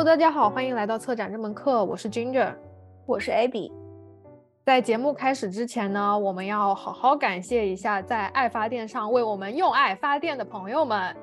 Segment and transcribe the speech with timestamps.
[0.00, 2.54] Hello，大家好，欢迎来到策展这门课，我是 Ginger，
[3.04, 3.70] 我是 Abby。
[4.64, 11.14] 在节目开始之前呢，我们要好好感谢一下在爱发电上为我们用爱发电的朋友们，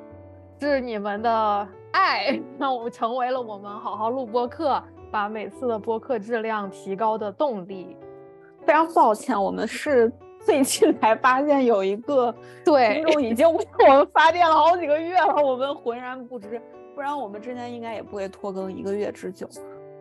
[0.59, 7.97] 是你们的爱让我成为了我们好好录播课，把每次的播客质量提高的动力。
[8.63, 10.07] 非常抱歉，我们是
[10.45, 12.31] 最近才发现有一个
[12.63, 16.61] 对听众已经为我们发电了好几个月了，我们浑然不知，
[16.97, 19.47] 不然我们之间应该也不会拖更一个月之久。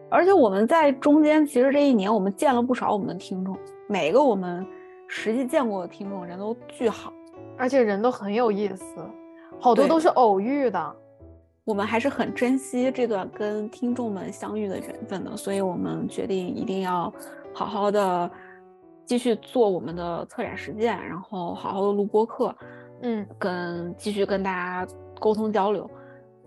[0.09, 3.55] 而且我们在中间，其实这一年我们见了不少我们的听众，
[3.87, 4.67] 每个我们
[5.07, 7.13] 实际见过的听众人都巨好，
[7.59, 8.85] 而且人都很有意思，
[9.61, 10.97] 好多都是偶遇的。
[11.65, 17.13] 我们还是很珍惜这段跟听众们相遇的缘分的，所以我们决定一定要
[17.53, 18.31] 好好的
[19.05, 22.57] 继续做我们的策展实践，然后好好的录播课，
[23.03, 25.91] 嗯，跟继续跟大家沟通交流。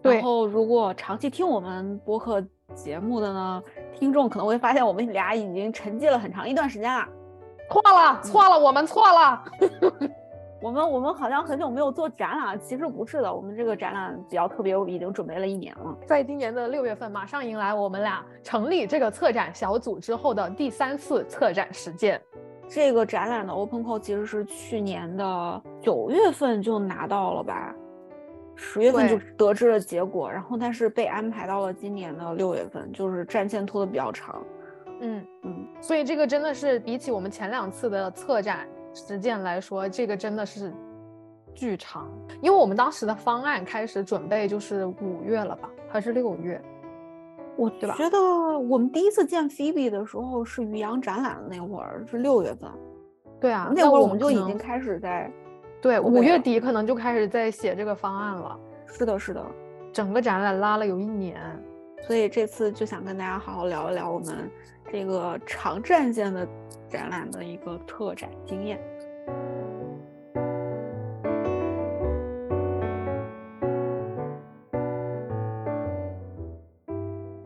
[0.01, 2.43] 对，然后如果长期听我们播客。
[2.75, 7.03] 节目的呢，听众可能会发现我们俩已经沉寂了很长一段时间了。
[7.67, 9.43] 错了，错了，我们错了。
[10.61, 15.97] 我们我们好像很久没有做展览，其实不是的，我们这个展览比较特别，我已经准备了一年了。
[16.05, 22.21] 在今年的六月份，马上迎来我们俩成立这个策展小组之后的第三次策展实践。
[22.69, 27.75] 这个展览的 open call 其实是去年的九月份就拿到了吧。
[28.61, 34.43] 十月份就得知了结果，然后但是被安排到了今年的六月份，就是战线拖得比较长。
[34.99, 40.73] 嗯嗯，所以这个真的是比起我们前两次的策展实践来说，这个真的是
[41.55, 42.11] 巨长。
[42.41, 46.61] 因为我们当时的方案开始准备就是五月了吧，还是六月？
[47.55, 48.19] 我觉得
[48.59, 52.69] 我们第一次见 Phoebe 的时候是渔阳展览的那会儿，是六月份。
[53.39, 55.31] 对啊，那会儿我们就已经开始在。
[55.81, 58.59] 对，五月底可能就开始在写这个方案了。
[58.85, 59.41] 是的，是的，
[59.93, 61.39] 整个展览拉了有一年，
[62.01, 64.51] 所以这次就想跟大家好好聊一聊我们
[64.91, 66.45] 这个长战线的
[66.89, 68.77] 展览的一个特展经验。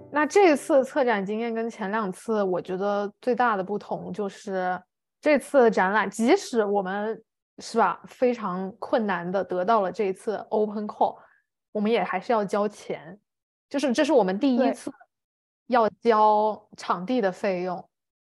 [0.09, 4.81] 那这次策展经验跟前两次，我觉得最大的不同就是
[5.21, 7.21] 这次展览，即使我们。
[7.59, 8.01] 是吧？
[8.07, 11.17] 非常困难的得到了这一次 open call，
[11.71, 13.19] 我们也还是要交钱，
[13.69, 14.91] 就是这是我们第一次
[15.67, 17.87] 要交场地的费用，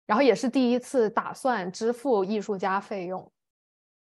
[0.05, 3.31] 然后也是第一次打算支付艺术家费用，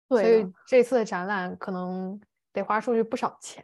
[0.10, 2.20] 所以这次的展览可能
[2.52, 3.64] 得花出去不少钱。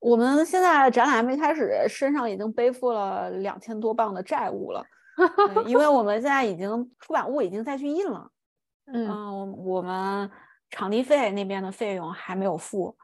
[0.00, 4.84] 我们现在展览还没开始，身上已经背负了两千多磅的债务了，
[5.64, 6.68] 因为我们现在已经
[7.00, 8.30] 出版物已经再去印了，
[8.92, 10.30] 嗯，我们。
[10.70, 12.94] 场地费那边的费用还没有付，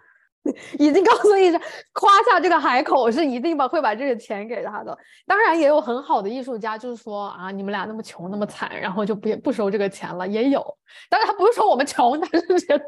[0.79, 1.61] 已经告诉艺生
[1.93, 4.97] 夸下这个海口是一定把会把这个钱给他的。
[5.27, 10.29] 当然也有很好的艺术家，就是说啊，你们俩那么穷那么惨，然后就不不收这个钱了。
[10.29, 10.63] 也有，
[11.09, 12.85] 但是他不是说我们穷，他是觉得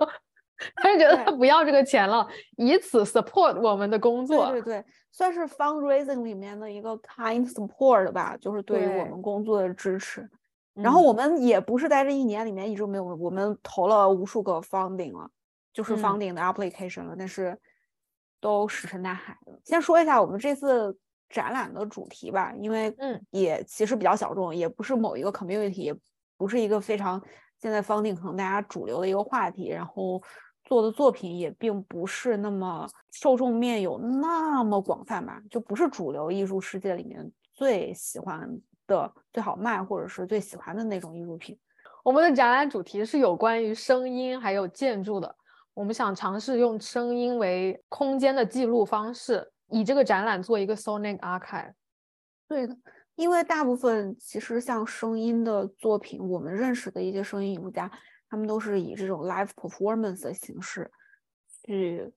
[0.75, 2.27] 他是觉得他不要这个钱了，
[2.57, 4.51] 以此 support 我们的工作。
[4.51, 10.29] 对对对，算是 fundraising 里面的一个 kind support 吧，就是对于我们工作的支持。
[10.77, 15.31] 然后我们也不是在这一年里面一直没有，我们投了无数个 funding 了，
[15.73, 17.59] 就是 funding 的 application 了，但是
[18.41, 19.59] 都石沉大海了。
[19.65, 20.95] 先说一下我们这次
[21.31, 25.97] 展览的主题吧，因为嗯，也其实比较小众，也不是某一个 community，也
[26.37, 27.21] 不是一个非常
[27.59, 30.23] 现在 funding 可能大家主流的一个话题，然后
[30.65, 38.61] 做的作品也并不是那么受众面有那么广泛吧，就不是主流艺术世界里面最喜欢。
[38.87, 41.59] 的最好卖或者是最喜欢的那种艺术品。
[42.05, 45.37] 我们的展览主题是有关于声音还有建筑的。
[45.75, 51.73] 我们想尝试用声音为空间的记录方式，以这个展览做一个 sonic archive。
[52.49, 52.77] 对的，
[53.17, 57.91] 因为大部分其实像声音的作品，我们认识的一些声音艺术家，
[58.31, 60.91] 他们都是以这种 live performance 的形式
[61.65, 62.11] 去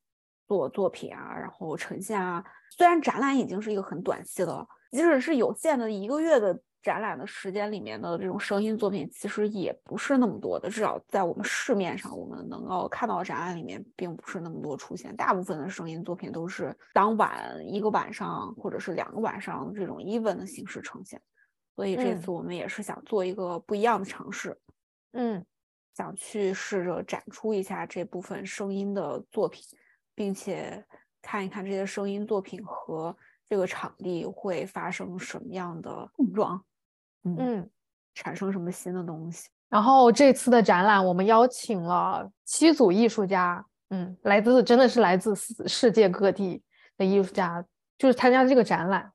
[0.48, 2.46] 做作品啊，然后呈现啊。
[2.78, 4.68] 虽然展览已经是一个很短期的了。
[4.92, 10.70] 即使是有限的一个月的展览的时间里面的这种声音作品，其实也不是那么多的。
[10.70, 15.16] 至少在我们市面上，我们能够看到的展览里面，并不是那么多出现。
[15.16, 21.22] 大部分的声音作品都是当晚一个晚上或者是两个晚上这种 even 的形式呈现。
[21.76, 24.58] 所以这次我们也是想做一个不一样的尝试，
[25.12, 25.46] 嗯，
[25.96, 29.64] 想去试着展出一下这部分声音的作品，
[30.16, 30.86] 并且
[31.22, 33.16] 看一看这些声音作品和。
[33.52, 36.64] 这个场地会发生什么样的碰撞？
[37.38, 37.70] 嗯，
[38.14, 39.50] 产生什么新的东西？
[39.70, 45.36] 然后这次的展览，我们邀请了七组艺术家，嗯，来自真的是来自
[45.68, 46.64] 世界各地
[46.98, 47.64] 的艺术家，
[47.98, 49.12] 就是参加这个展览。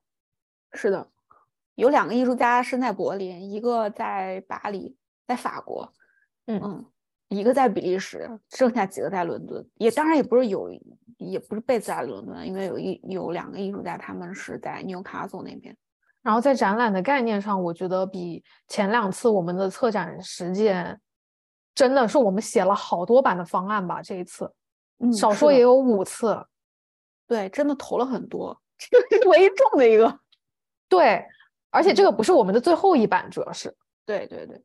[0.71, 1.09] 是的，
[1.75, 4.95] 有两个艺术家身在柏林，一个在巴黎，
[5.27, 5.91] 在法国，
[6.45, 6.85] 嗯嗯，
[7.27, 9.67] 一个在比利时，剩下几个在伦敦。
[9.75, 10.69] 也当然也不是有，
[11.17, 15.75] 也不是贝斯在伦敦，因为有一有两个艺术家，他们是在 Newcastle 那边。
[16.25, 20.99] 然后在展览的概念上，我觉得比前两次我们的策展实践，
[21.75, 24.01] 真的是我们写了好多版的方案吧。
[24.01, 24.51] 这一次，
[24.97, 26.43] 嗯，少说也有五次。
[27.27, 30.19] 对，真的投了很多，这个是唯一中的一个。
[30.89, 31.23] 对，
[31.69, 33.71] 而且这嗯个不是我们的最后一版，主要是
[34.03, 34.59] 对对对，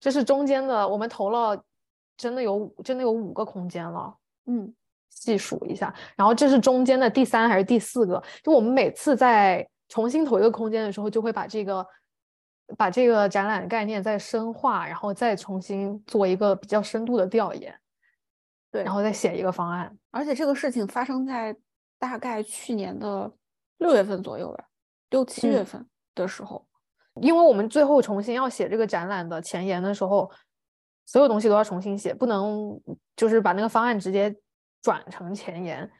[0.00, 1.56] 这是中间的，我们投了，
[2.16, 4.12] 真的有真的有五个空间了。
[4.46, 4.74] 嗯
[5.08, 8.20] 细数一下，然后这是中间的第三还是第四个？
[8.42, 11.86] 就我们每次在重新投一个空间的时候，就会把这个
[12.76, 17.78] 把这个展览概念再深化，然后再重新做一个比较深度的调研，
[18.70, 19.96] 对，然后再写一个方案。
[20.10, 21.56] 而且这个事情发生在
[21.98, 23.32] 大概去年的
[23.78, 24.64] 六月份左右吧，
[25.10, 26.66] 六七月嗯份的时候。
[27.22, 30.30] 因为我们最后重新要写这个展览的前言的时候，
[31.06, 32.78] 所有东西都要重新写，不能
[33.16, 34.36] 就是把那个方案直接
[34.82, 35.90] 转成前言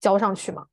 [0.00, 0.66] 交上去嘛。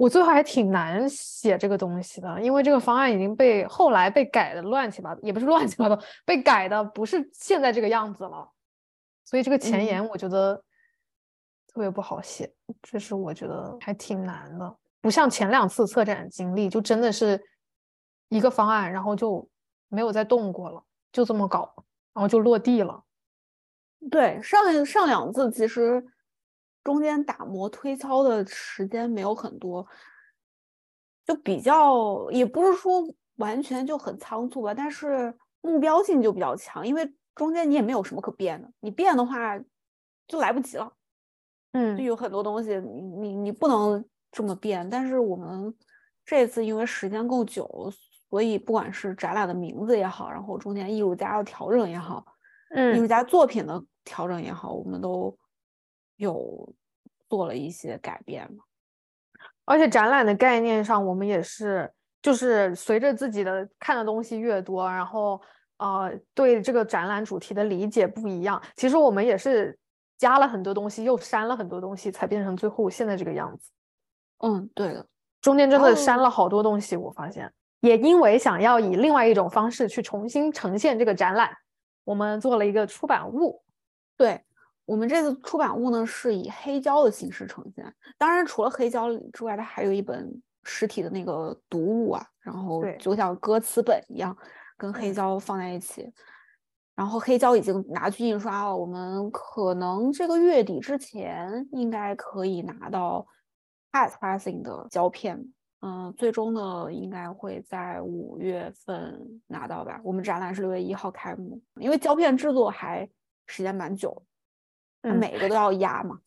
[0.00, 8.50] 对，我最后还挺难写这个东西的，因为这个方案已经被后来被改的乱七八糟，也不是乱七八糟，被改的不是现在这个样子了，
[9.24, 9.84] 所以这个前嗯。
[9.84, 10.56] 言我觉得
[11.66, 12.50] 特别不好写，
[12.82, 17.40] 这是我觉得还挺难的，不像前两次策展经历，就真的是
[18.28, 19.48] 一个方案，然后就
[19.88, 20.82] 没有再动过了，
[21.12, 21.72] 就这么搞，
[22.14, 23.02] 然后就落地了。
[24.10, 26.02] 对，上上两次其实
[26.82, 29.86] 中间打磨推敲的时间没有很多，
[31.26, 33.02] 就比较也不是说
[33.36, 39.58] 完全就很仓促吧，但是目标性就比较强，因为中间你也没有什么可变的，你变的话
[40.26, 40.92] 就来不及了。
[41.72, 45.72] 嗯就嗯有很多东西你你你不能这么变，但是我们
[46.24, 47.92] 这次因为时间够久，
[48.28, 52.24] 所以不管是展览的名字也好，然后中间艺术家的调整也好，
[52.74, 55.38] 嗯艺术嗯，家作品的调整也好，我们都
[56.20, 56.72] 有
[57.28, 58.62] 做了一些改变嘛。
[59.64, 61.90] 而且展览的概念上，我们也是，
[62.20, 65.40] 就是随着自己的看的东西越多，然后
[65.78, 69.78] 呃，对这个展览主题的理解不一样，其实我们也是
[70.18, 73.70] 加了很多东西，又删了很多东西，才变成最后现在这个样子。
[74.38, 75.06] 嗯，对的，
[75.40, 77.50] 中间真的删哦了好多东西，我发现，
[77.80, 81.50] 也因为想要以另外一种方式去重新呈现这个展览，
[82.04, 83.62] 我们做了一个出版物。
[84.16, 84.44] 对。
[84.90, 90.28] 我们这次出版物呢是以黑胶的形式呈现，当然除了黑胶之外，它还有一本
[90.64, 94.36] 实体的那个读物啊，然后对就像歌词本一样，
[94.76, 96.12] 跟黑嗯胶放在一起。
[96.96, 103.24] 然后黑胶已经拿去印刷了，我们可能这个月底之前应该可以拿到
[103.92, 105.40] pass pressing 的胶片。
[105.82, 110.00] 嗯，最终呢应该会在五月份拿到吧。
[110.02, 113.08] 我们展览是六月一号开幕，因为胶片制作还
[113.46, 114.29] 时间蛮久，它
[115.02, 116.18] 嗯每个都要压嘛。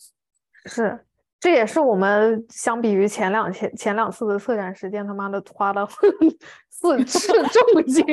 [0.65, 1.05] 是，
[1.39, 5.87] 这也是我们相比于前两前前两次的策展时间，他妈的花了
[6.69, 8.05] 四次重金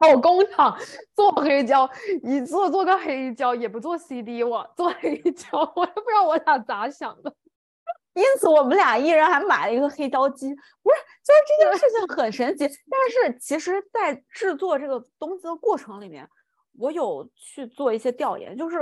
[0.00, 0.76] 跑工厂
[1.14, 1.88] 做黑胶，
[2.22, 7.34] 一做做个黑胶也不做 CD，我做黑胶，我也不知道我俩咋想的。
[8.14, 10.52] 因此，我们俩一人还买了一个黑胶机。
[10.82, 12.66] 不是，就是这件事情很神奇。
[12.66, 16.28] 但是，其实，在制作这个东西的过程里面，
[16.76, 18.76] 我有去做一些调研，就是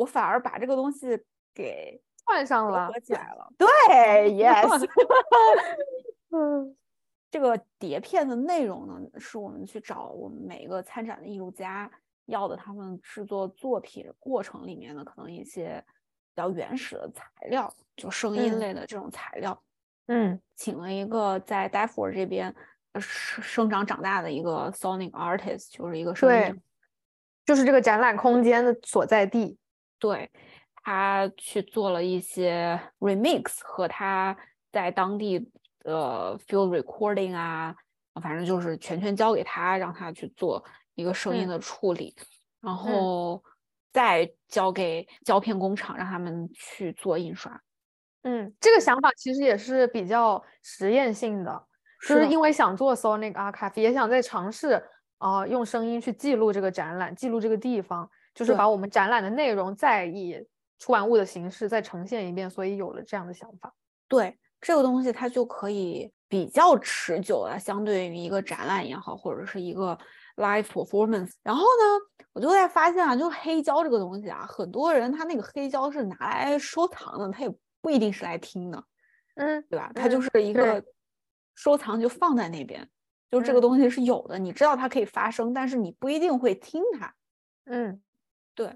[0.00, 1.08] 我反而把这个东西
[1.54, 3.52] 给串上了合，起来了。
[3.58, 3.68] 对
[4.32, 4.88] ，yes。
[6.32, 6.74] 嗯
[7.30, 11.88] 这个碟片的内容呢，是我们去找我们每一个参展的艺术家
[12.26, 15.84] 要的，他们制作作品过程里面的可能一些
[16.34, 19.62] 比较原始的材料，就声音嗯类的这种材料。
[20.08, 22.52] 嗯请了一个在 d a f o r 这边
[22.94, 26.60] 呃生生长长大的一个 sonic artist，就是一个声对音，
[27.44, 29.56] 就是这个展览空间的所在地。
[30.00, 30.28] 对
[30.82, 34.36] 他去做了一些 remix 和他
[34.72, 35.38] 在当地
[35.80, 37.74] 的 field recording 啊，
[38.22, 40.64] 反正就是全权交给他，让他去做
[40.94, 42.16] 一个声音嗯的处理，
[42.60, 43.42] 然后
[43.92, 47.60] 再交给胶片工厂，让他们去做印刷。
[48.22, 51.66] 嗯，这个想法其实也是比较实验性的，
[52.06, 54.74] 就是因为想做 Sonic Archive，也想再尝试
[55.18, 60.42] 啊、呃用声音去记录这个展览，记录这个地方，就是把我们展览的内容再以
[60.78, 63.70] 出版物的形式再呈现一遍，所以有了这样的想法。
[64.08, 69.96] 对这个东西，它就可以比较持久了，相对于一个展览也好，或者是一个
[70.36, 71.32] live performance。
[71.42, 78.82] 然后呢，我就在发现啊，就是黑胶这个东西啊，很多人他那个黑胶是拿来收藏的，他也不一定是来听的，
[79.34, 79.92] 嗯，对吧？
[79.94, 80.82] 它就嗯是一个
[81.54, 82.88] 收藏就放在那边，
[83.30, 87.14] 就这个嗯东西是有的，你知道它可以发生，但是你不一定会听它。
[87.66, 88.00] 嗯
[88.60, 88.70] 对，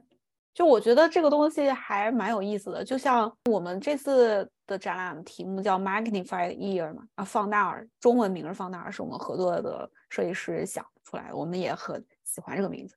[0.55, 12.97] 就我觉得这个东西还蛮有意思的，就像我们这次的展览题目叫 Magnified Ear 嘛，啊，放大耳，中文名是放大耳，是我们合作的设计师想出来的，我们也很喜欢这个名字，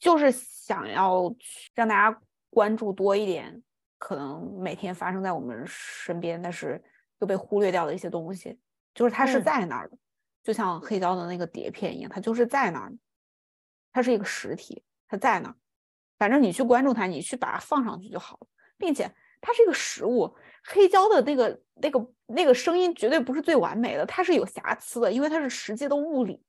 [0.00, 2.20] 就是想要去让大家
[2.50, 3.62] 关注多一点，
[3.96, 6.82] 可能每天发生在我们身边，但是
[7.20, 8.58] 又被忽略掉的一些东西，
[8.92, 9.96] 就是它是嗯在那儿的，
[10.42, 12.92] 就像黑胶的那个碟片一样，它就是在那儿，
[13.92, 15.54] 它是一个实体，它在那儿。
[16.18, 18.46] 反正你去关注它，你去把它放上去就好了，
[18.78, 26.42] 并且它是一个实物，黑胶的那个那个那个声音绝对不是最完美的，它是有瑕疵的，因为它是实际的物理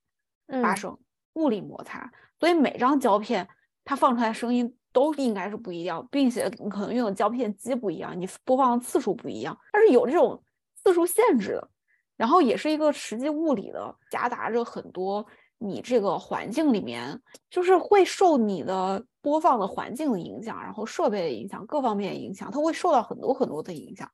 [0.62, 0.77] 发嗯。
[0.77, 0.98] 生、
[1.34, 3.48] 物理摩擦，所以每张胶片
[3.84, 10.41] 它放出来声音都应该是不一样，并且你可能用的胶片机不一样，你播放的次数不一样，它是有这种
[10.75, 11.69] 次数限制的，
[12.15, 15.25] 然后也是一个实际物理的，夹杂着很多
[15.57, 24.09] 你这个环境里面，就是会受你的播放的环境的影响，然后设备的影响，各方面影响，它会受到很多很多的影响。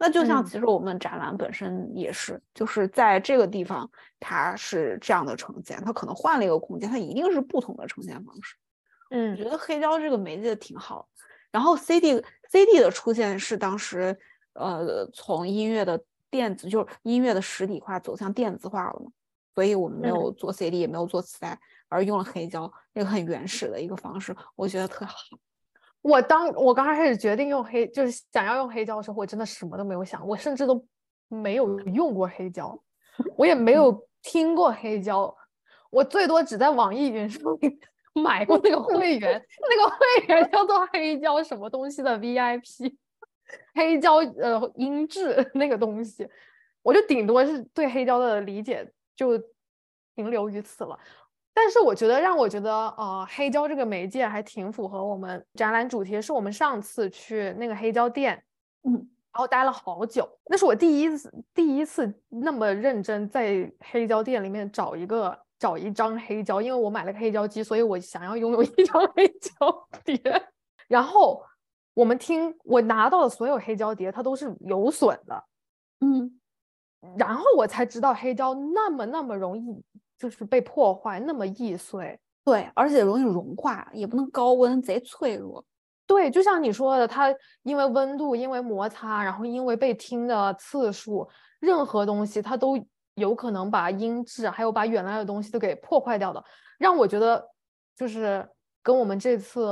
[0.00, 8.54] 那就像嗯其实我们展览本身也是，就是在这个地方它是这样的呈现，它可能换了一个空间，它一定是不同的呈现方式。
[9.10, 11.08] 嗯我嗯觉得黑胶这个媒介挺好。
[11.50, 14.16] 然后 CD CD 的出现是当时
[14.52, 19.10] 呃从音乐的电子就是音乐的实体化走向电子化了嘛，
[19.58, 20.10] 所以我们没嗯。
[20.10, 25.16] 有做 CD 也没有做磁带，而用了黑胶，那个很原始的一个方式，我觉得特好。
[26.00, 30.86] 我当我刚开始决定用黑，就是想要用黑胶的时候，我真的什么都没有想，我甚至都
[31.26, 32.80] 没有用过黑胶，
[33.36, 35.36] 我也没有听过黑胶，
[35.90, 37.76] 我最多只在网易云上面
[38.14, 42.94] 买过那个会员， 那个会员叫做黑胶什么东西的 VIP，
[43.74, 46.28] 黑胶呃音质那个东西，
[46.80, 49.36] 我就顶多是对黑胶的理解就
[50.14, 50.98] 停留于此了。
[51.52, 58.40] 但是我觉得让我觉得，呃，黑胶这个媒介还挺符合我们展览主题，是我们上次去那个黑胶店，
[58.84, 58.92] 嗯，
[59.32, 70.20] 然后待了好久，那是我第一次第一次那么认真在黑胶店里面找一个找一张黑胶，因为我买了个黑胶机，所以我想要拥有一张黑胶碟。
[70.86, 71.44] 然后
[71.92, 75.44] 我们听我拿到的所有黑胶碟，它都是有损的，
[76.00, 76.37] 嗯，
[77.16, 79.62] 然后我才知道黑胶那么那么容易
[80.18, 82.18] 就是被破坏，那么易碎。
[82.44, 85.64] 对，而且容易融化，也不能高温，贼脆弱。
[86.06, 91.28] 对，就像你说的，它因为温度，因为摩擦，然后因为被听的次数，
[91.60, 92.82] 任何东西它都
[93.14, 96.42] 有可能把音质，还有把原来的东西都给破坏掉的。
[96.78, 97.46] 让我觉得
[97.94, 98.48] 就是
[98.82, 99.68] 跟我们这次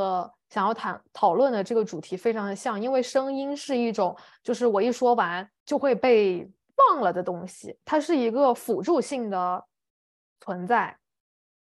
[0.51, 9.65] 想要谈讨论的这个主题非常的像，因为声音是一种，就是我一说完就会被忘了的东西，它是一个辅助性的
[10.41, 10.97] 存在。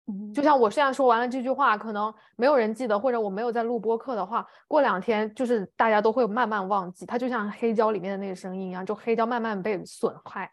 [0.07, 7.07] 嗯就像我现在说完了这句话，可能没有人记得，或者我没有在录播课的话，过两天就是大家都会慢慢忘记。
[7.07, 10.51] 它就像黑胶里面的那个声音一样，就黑胶慢慢被损害，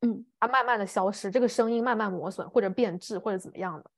[0.00, 3.90] 嗯，它慢慢的消失，这个声音慢慢磨损或者变质或者怎么样的，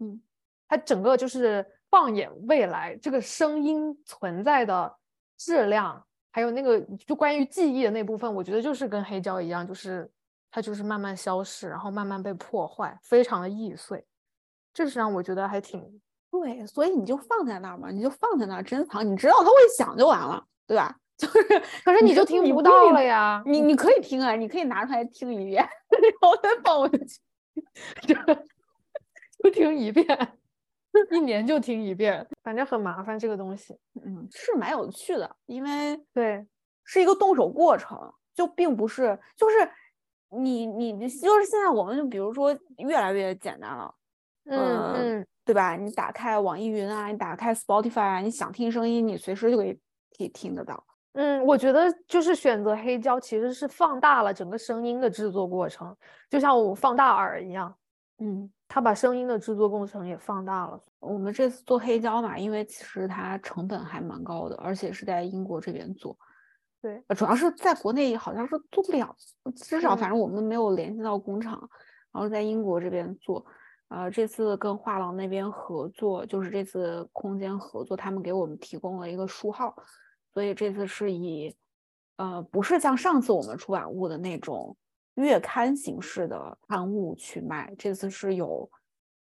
[0.00, 0.18] 嗯，
[0.66, 4.96] 它整个就是放眼未来，这个声音存在的
[5.36, 10.10] 质量，还有那个就关于记忆的那部分，我觉得就是跟黑胶一样，就是
[10.50, 14.04] 它就是慢慢消失，然后慢慢被破坏，非常的易碎。
[14.72, 20.94] 这是让我觉得还挺对，所以你就放在那儿嘛，你就放在那儿珍藏，你知道它会响就完了，对吧？
[21.18, 21.42] 就是，
[21.84, 23.42] 可是你就就听不到了呀。
[23.44, 27.18] 你你可以听啊，你可以拿出来听一遍， 然后再放回去。
[29.42, 30.06] 就听一遍，
[31.10, 33.76] 一年就听一遍，反正很麻烦这个东西。
[34.04, 36.46] 嗯，是蛮有趣的，因为对，
[36.84, 37.98] 是一个动手过程，
[38.34, 39.56] 就并不是就是
[40.30, 43.94] 你你你就是现在我们就比如说越来越简单了，
[44.46, 45.76] 嗯呃嗯，对吧？
[45.76, 49.72] 你打开网易云啊，你打开 Spotify 啊，你想听声音，你随时就可以
[50.16, 50.84] 可以听得到。
[51.14, 55.96] 嗯，我觉得就是选择黑胶其实是放大了整个声音的制作过程，
[56.30, 57.74] 就像我放大耳一样，
[58.18, 60.82] 嗯，他把声音的制作过程也放大了。
[60.98, 66.16] 我们这次做黑胶嘛，因为其实它成本还蛮高的，而且是在英国这边做。
[66.82, 69.14] 对，呃主要是在国内好像是做不了，
[69.56, 71.58] 至少反嗯正我们没有联系到工厂，
[72.12, 73.44] 然后在英国这边做。
[73.88, 79.74] 呃，这次跟画廊那边合作，就是这次空间合作，他们给我们提供了一个书号，
[80.34, 81.56] 所以这次是以，
[82.16, 84.76] 呃，不是像上次我们出版物的那种
[85.18, 88.68] 月刊形式的刊物去卖，这次是有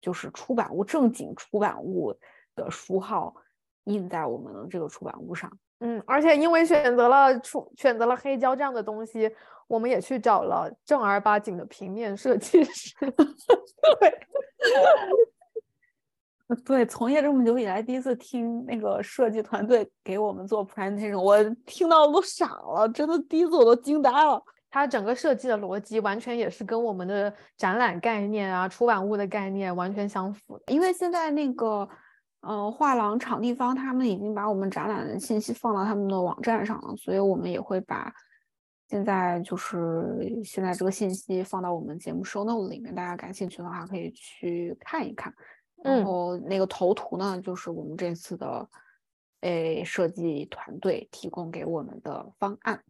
[0.01, 2.17] 就是出版物正经出版物
[2.55, 3.35] 的书号
[3.85, 5.51] 印在我们的这个出版物上。
[5.81, 9.31] 嗯，而且因为选择了出选择了黑胶这样的东西，
[9.67, 12.95] 我们也去找了正儿八经的平面设计师。
[14.01, 14.27] 对，
[16.65, 24.41] 对，从业这么久以来，第一次听那个设计团队给我们做 presentation，我听到都傻了，真的第一次我都惊呆了。
[24.73, 30.73] 它整个设计的逻辑完全也是跟我们的展览概念啊、出版物的概念完全相符的。
[30.73, 31.87] 因为现在那个，
[32.41, 38.11] 呃，画廊场地方他们已经把我们展览的信息放到他们的网站上了，所以我们也会把
[38.89, 45.31] 现在就是现在这个信息放到我们节目 show note 里面，大家感兴趣的话可以去看一看。
[45.85, 48.67] 然后那个头图呢，就是我们这次的
[49.43, 52.83] 诶设计团队提供给我们的方案。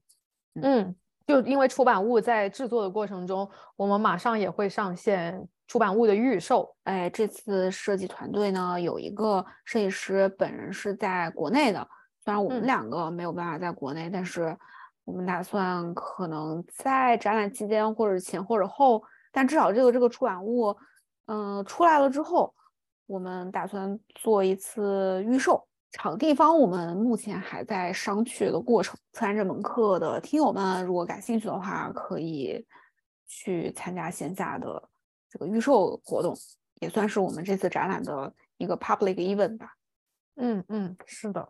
[0.55, 0.95] 嗯。
[1.26, 6.75] 就因为出版物在制作的过程中，我们马上也会上线出版物的预售。
[6.85, 11.87] 哎，这次设计团队呢有一个设计师本人是在国内的，
[12.25, 14.57] 虽然我们两个没有办法在国内，但是
[15.05, 19.02] 我们打算可能在展览期间或者前或者后，
[19.33, 20.76] 但至少这个这个出版物，
[21.26, 22.55] 嗯，出来了之后，
[23.07, 25.67] 我们打算做一次预售。
[25.92, 28.99] 场地方我们目前还在商榷的过程。
[29.12, 32.66] 参加这门课的听友们，如果感兴趣的话，可以
[33.26, 34.88] 去参加线下的
[35.28, 36.34] 这个预售活动，
[36.80, 39.75] 也算是我们这次展览的一个 public event 吧。
[40.37, 41.46] 嗯嗯，是的，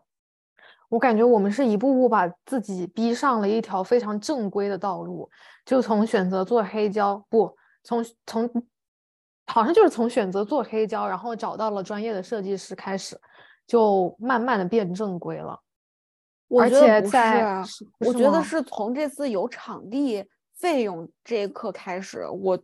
[0.88, 5.30] 我感觉我们是一步步把自己逼上了一条非常正规的道路，
[5.64, 8.50] 就从选择做黑胶，不从从
[9.46, 13.16] 好像就是从选择做黑胶，然后找到了专业的设计师开始。
[13.73, 15.59] 就慢慢的变正规了，
[16.61, 17.64] 而且在
[18.00, 22.62] 我觉得是从这次有场地费用这一刻开始，我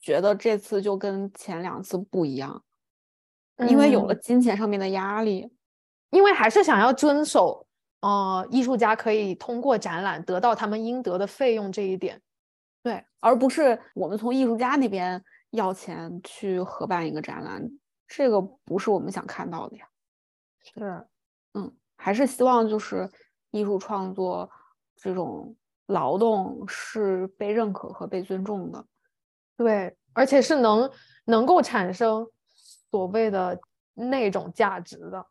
[0.00, 2.64] 觉得这次就跟前两次不一样，
[3.68, 5.52] 因为有了金钱上面的压力，
[6.08, 7.66] 因为还是想要遵守，
[8.00, 12.18] 呃，艺术家可以通过展览得到他们应得的费用这一点，
[12.82, 17.70] 对，而不是我们从艺术家那边要钱去合办一个展览，
[18.08, 19.86] 这个不是我们想看到的呀。
[20.62, 21.04] 是，
[21.54, 23.10] 嗯，还是希望就是
[23.50, 24.50] 艺术创作
[24.96, 25.54] 这种
[25.86, 28.84] 劳动是被认可和被尊重的，
[29.56, 30.90] 对，而且是能
[31.24, 32.26] 能够产生
[32.90, 33.60] 所谓的
[33.94, 35.26] 那种价值的，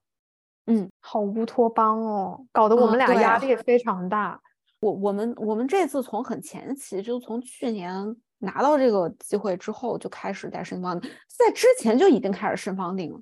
[0.68, 4.40] 嗯，好乌托邦哦，搞得我们俩压力非常大。
[4.80, 13.22] 我我们我们这次从很前期，就从去年拿到这个机会之后就开始在申方定，在之前就已经开始申方定了。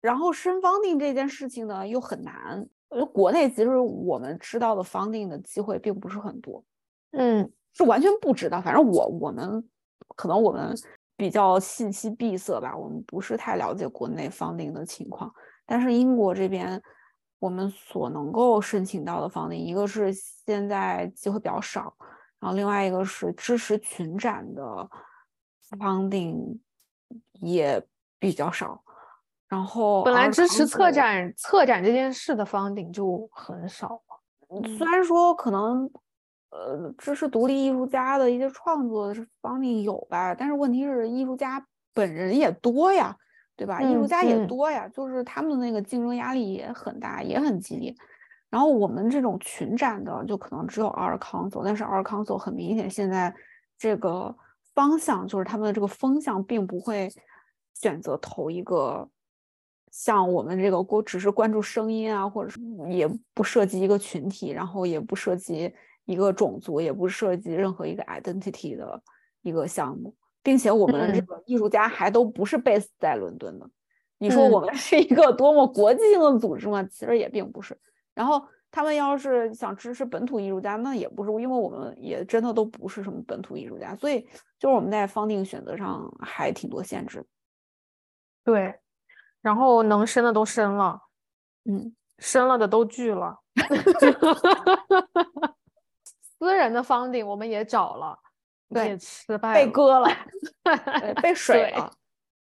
[0.00, 6.64] 然后申方定这件事情呢又很难，呃，国内其实我们知道的方定的机会并不是很多，
[7.12, 8.60] 嗯，是完全不知道。
[8.60, 9.68] 反正我我们
[10.16, 10.74] 可能我们
[11.16, 15.32] 比较信息闭塞吧，我们不是太了解国内方定的情况。
[15.66, 16.80] 但是英国这边
[17.40, 21.94] 我们所能够申请到的方定，一个是现在机会比较少，
[22.38, 24.88] 然后另外一个是支持群展的
[25.78, 26.60] 方定
[27.32, 27.84] 也
[28.18, 28.82] 比较少。
[29.48, 34.68] 然后，本来支持策展策展这件事的方顶就很少了。
[34.76, 35.90] 虽然说可能，
[36.50, 43.16] 呃，支持独立艺术家的一些创作是方顶有吧，但是问题是艺术家本人也多呀，
[43.56, 43.80] 对吧？
[43.80, 47.94] 艺术家也多呀，就是他们的那个竞争压力也很大，也很激烈。
[48.50, 53.34] 然后我们这种群展的，就可能只有 Art Council，但是 Art Council 很明显现在
[53.78, 54.36] 这个
[54.74, 57.10] 方向就是他们的这个风向并不会
[57.72, 59.08] 选择投一个。
[59.90, 65.72] 像我们这个，我只是关注声音啊，或者是也不涉及一个群体，然后也不涉及
[66.04, 69.02] 一个种族，也不涉及任何一个 identity 的
[69.42, 73.68] 一个项目，并且我们这个艺术家还都不是 base 在伦敦的。
[74.18, 76.82] 你说我们是一个多么国际性的组织吗？
[76.84, 77.78] 其实也并不是。
[78.14, 84.20] 然后他们要是想支持本土艺术家，那也不是，因为我们也真的都不是什么本土艺术家，所以
[84.58, 87.24] 就是我们在方定选择上还挺多限制。
[88.42, 88.74] 对。
[89.42, 91.00] 然后能申的都申了，
[91.64, 93.38] 嗯，申了的都拒了。
[96.38, 98.18] 私人的方顶我们也找了，
[98.70, 100.08] 也失败，被割了，
[101.20, 101.90] 被水了。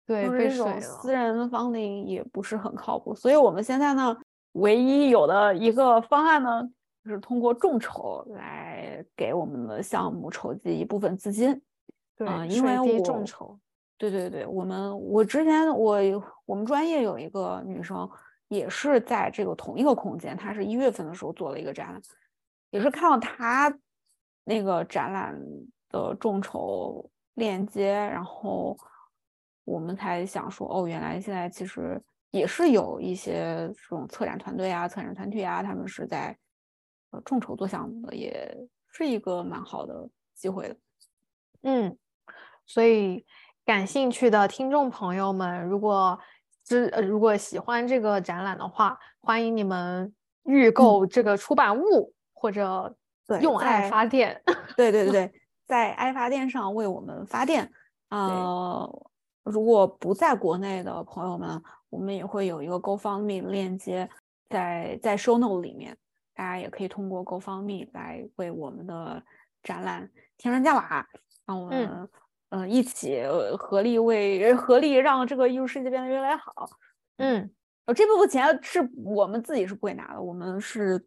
[0.06, 0.82] 对，被水了。
[0.82, 4.18] 私人的方顶也不是很靠谱，所以我们现在呢，
[4.54, 6.68] 唯一有的一个方案呢，
[7.04, 11.62] 就是通过众筹来给我们的项目筹集一部分资金。
[12.16, 13.58] 对，因为我众筹。
[14.00, 16.00] 对对对，我们我之前我
[16.46, 18.10] 我们专业有一个女生，
[18.48, 22.02] 也是在这个同一个空间，她是一月份的时候做了一个展览，
[22.70, 23.78] 也是看到她
[24.46, 25.38] 那个展览
[25.90, 28.78] 的众筹链接，然后
[29.66, 36.38] 我们才想说，哦，原来现在其实也是有一些这种策展团队啊、策展团体啊，他们是在
[37.12, 38.58] 呃众筹做项目的，也
[38.94, 40.78] 是一个蛮好的机会的。
[41.64, 41.98] 嗯，
[42.66, 43.26] 所以
[43.70, 46.20] 感兴趣的听众朋友们，如果
[46.66, 50.12] 知呃如果喜欢这个展览的话，欢迎你们
[50.46, 54.42] 预购这个出版物或者对用爱发电。
[54.76, 55.32] 对对对 对，
[55.68, 57.72] 在爱发电上为我们发电。
[58.10, 59.08] 呃，
[59.44, 64.10] 如果不在国内的朋友们，我们也会有一个 GoFundMe 链接
[64.50, 65.96] 在在 Show Note 里面，
[66.34, 69.22] 大家也可以通过 GoFundMe 来为我们的
[69.62, 71.08] 展览添砖加瓦，
[71.46, 71.70] 让我
[72.50, 76.70] 嗯呃一起呃合力为合力让这个艺术世界变得越来越好。
[77.18, 77.50] 嗯
[77.86, 81.04] 呃，这部分钱是我们自己是不会拿的，我们是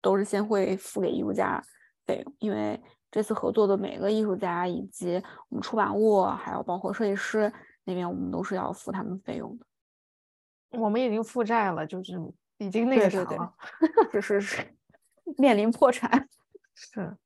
[0.00, 1.62] 都是先会付给艺术家
[2.04, 7.52] 费用，因为这次合作的每个艺术家以及我们出版物，还有包括设计师
[7.84, 9.66] 那边，我们都是要付他们费用的。
[10.80, 12.12] 我们已经负债了，就是
[12.58, 13.54] 已经那个啥了。
[14.12, 14.76] 是是是，
[15.38, 16.28] 面临破产。
[16.74, 17.16] 是，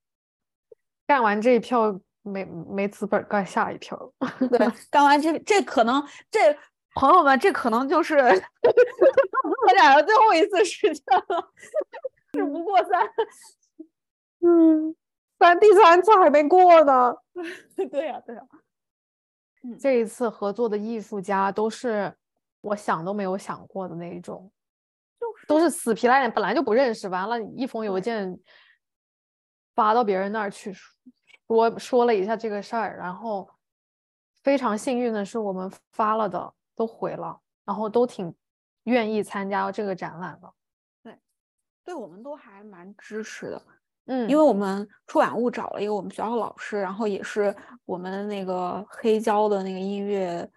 [1.07, 1.99] 干完这一票
[2.31, 3.97] 没没资本干下一条。
[4.51, 4.59] 对，
[4.91, 6.57] 干完这这可能这
[6.95, 11.53] 朋友们，这可能就是我俩的最后一次实践了，
[12.33, 13.07] 事不过三。
[14.43, 14.97] 嗯，
[15.39, 17.15] 咱第三次还没过呢。
[17.91, 18.43] 对呀、对呀、
[19.79, 22.15] 这一次合作的艺术家都是
[22.63, 24.51] 我想都没有想过的那一种，
[25.21, 28.39] 就是都是死皮赖脸，本来就不认识，完了一封邮件
[29.75, 30.75] 发到别人那儿去
[31.51, 33.51] 说说了一下这个事儿，然后
[34.45, 38.33] 非常幸运的是我们发了的都回了，然后都挺
[38.85, 40.53] 愿意参加这个展览的。
[41.03, 41.19] 对
[41.85, 43.63] 对我们都还蛮支持的。
[44.07, 50.49] 嗯，因为我们出版物找了一个我们学校的老师，然后也是我们那个黑胶的那个音乐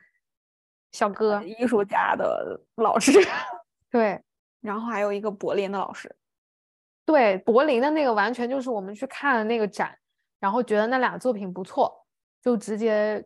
[0.92, 3.12] 小哥呃艺术家的 老师，
[3.90, 4.24] 对。
[4.62, 6.16] 然后还有一个柏林的老师。
[7.04, 9.98] 对，柏林的那个完全就是我们去看的那个展，
[10.44, 12.06] 然后觉得那俩作品不错，
[12.42, 13.26] 就直接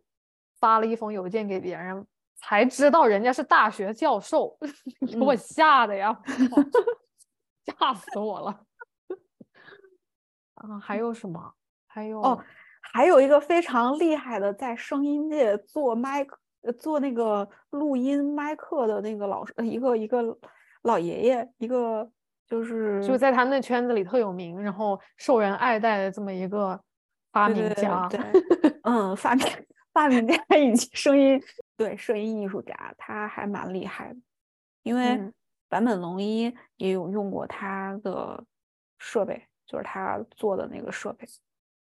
[0.59, 4.55] 发了一封邮件给别人，才知道人家是大学教授，
[5.11, 6.15] 给我嗯吓的呀，
[7.65, 8.61] 吓死我了。
[10.53, 11.53] 啊，还有什么？
[11.87, 12.39] 还有哦，
[12.93, 16.23] 还有一个非常厉害的，在声音界做麦
[16.77, 20.21] 做那个录音麦克的那个老师，呃一个一个
[20.83, 22.07] 老爷爷，一个
[22.45, 26.79] 就是就在他那圈子里特有名，然后受人爱戴的这么一个
[27.31, 28.07] 发对对对明家。
[28.09, 28.19] 对，
[28.83, 29.45] 嗯，发明
[29.93, 31.41] 发明家以及声音
[31.75, 34.19] 对声音艺术家，他还蛮厉害的，
[34.83, 35.33] 因为嗯
[35.69, 38.43] 坂本龙一也有用过他的
[38.99, 41.27] 设备，就是他做的那个设备。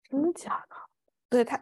[0.10, 0.76] 真的假的？
[1.30, 1.56] 对他，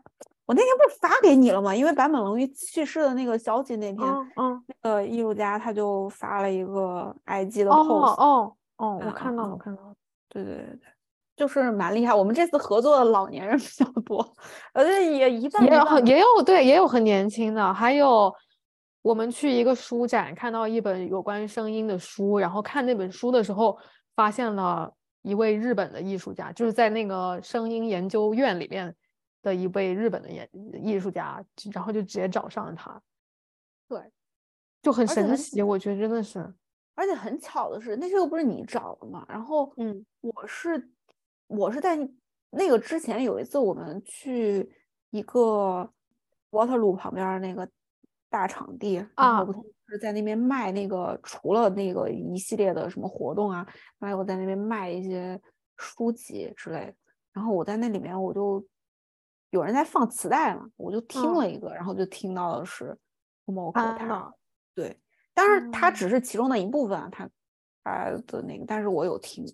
[0.46, 1.74] 我那天不是发给你了吗？
[1.74, 9.96] 因为坂本龙一去世的那个消息那天，嗯嗯，那个艺术家他就发了一个 IG 的哦 post，、哦哦，我嗯看到了，嗯我看到了。
[10.28, 10.80] 对对对对，
[11.42, 12.14] 就是蛮厉害。
[12.14, 14.24] 我们这次合作的老年人比较多，
[14.74, 18.32] 而且也一半也有也有对，也有很年轻的，还有
[19.02, 23.76] 我们去一个书展，看到一本有关于声音的书，然后看那本书的时候，
[24.16, 28.96] 发现了一位日本的艺术家，就是在那个声音研究院里面
[29.42, 30.48] 的一位日本的演
[30.84, 33.02] 艺术家，然后就直接找上了他，
[33.90, 34.00] 对，
[34.84, 36.54] 就很神奇，我觉得真的是，
[36.94, 39.26] 而且很巧的是，那些又不是你找的嘛。
[39.28, 40.88] 然后嗯我是
[41.58, 41.98] 我是在
[42.50, 44.70] 那个之前有一次我们去
[45.10, 45.90] 一个
[46.52, 47.70] Waterloo 旁边儿那个
[48.30, 49.46] 大场地，然啊
[49.88, 53.68] 是在那边卖那个除了那个一系列的什么活动啊，
[54.00, 55.40] 还有在那边卖一些
[55.78, 56.96] 书籍之类的。
[57.34, 58.66] 然后我在那里面我就
[59.50, 62.98] 有人在放磁带嘛，我就听嗯了一个，然后就听到的是
[64.74, 64.98] 对，
[65.34, 67.30] 但是它嗯只是其中的一部分啊，它
[67.84, 69.46] 它的那个，但是我有听，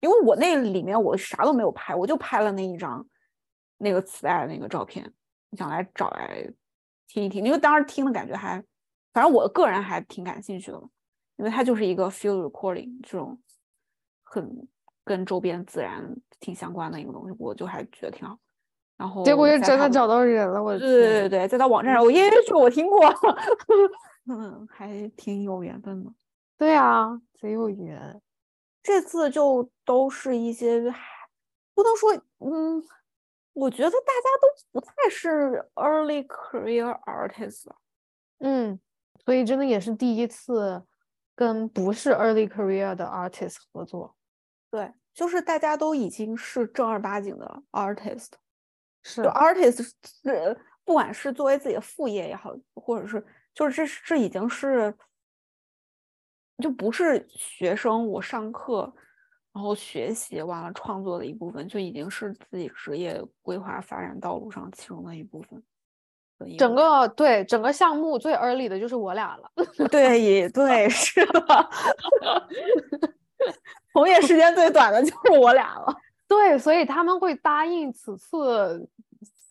[0.00, 3.04] 因为我那里面我啥都没有拍，我就拍了那一张
[3.78, 5.12] 那个磁带的那个照片，
[5.56, 6.48] 想来找来
[7.06, 8.62] 听一听，因为当时听的感觉还，
[9.12, 10.80] 反正我个人还挺感兴趣的，
[11.36, 13.38] 因为它就是一个 field recording 这种
[14.22, 14.68] 很
[15.04, 16.04] 跟周边自然
[16.38, 18.38] 挺相关的一个东西，我就还觉得挺好。
[18.96, 23.00] 然后结果又真的找到人了，我对对对对，在他网站上，我音乐剧我听过
[24.28, 26.10] 嗯，还挺有缘分的。
[26.58, 28.20] 对啊，贼有缘，
[28.88, 30.80] 这次就都是一些
[31.74, 32.82] 不能说，嗯，
[33.52, 37.76] 我觉得大家都不太是 early career artist 啊
[38.38, 38.80] 嗯，
[39.26, 40.82] 所以真的也是第一次
[41.34, 44.16] 跟不是 early career 的 artist 合作，
[44.70, 48.30] 对，就是大家都已经是正儿八经的 artist，
[49.02, 49.28] 是就。
[49.28, 53.22] artist 是不管是作为自己的副业也好，或者是
[53.52, 54.96] 就是这是这已经是
[56.62, 58.92] 就不是学生，我上课
[59.52, 65.62] 然后学习完了创作的一部分，就已经是自己职业规划发展道路上其中的一部分。
[66.56, 69.50] 整个对整个项目最 early 的就是我俩了。
[69.90, 71.42] 对，也对，是的。
[73.92, 75.92] 从业时间最短的就是我俩了。
[76.28, 78.88] 对，所以他们会答应此次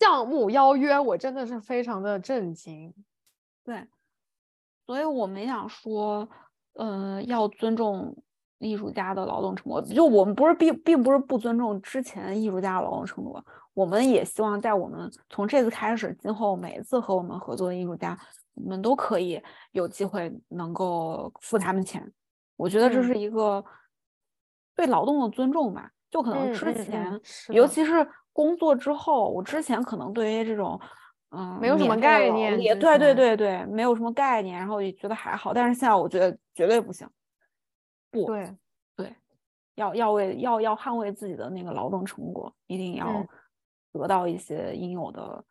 [0.00, 2.94] 项目邀约，我真的是非常的震惊。
[3.64, 3.86] 对，
[4.86, 6.26] 所以我没想说，
[6.78, 8.16] 嗯，要尊重
[8.58, 9.82] 艺术家的劳动成果。
[9.82, 13.44] 就我们不是并并不是不尊重之前艺术家的劳动成果。
[13.74, 18.18] 我们也希望在我们从这次开始，今后每一次和我们合作的艺术家，
[18.54, 19.40] 我们都可以
[19.72, 22.12] 有机会能够付他们钱。
[22.56, 23.64] 我觉得这是一个
[24.74, 25.90] 对劳动的尊重吧。
[26.10, 30.80] 就可能之前，尤其是工作之后，我之前可能对于这种，
[31.30, 35.52] 嗯，没有什么概念，也对对对对，没有什么概念，然后也觉得还好。
[35.52, 37.08] 但是现在我觉得绝对不行，
[38.10, 38.56] 不对
[38.96, 39.14] 对，
[39.74, 43.26] 要要为要要捍卫自己的那个劳动成果，一定要。
[43.90, 45.44] 得到一些应有的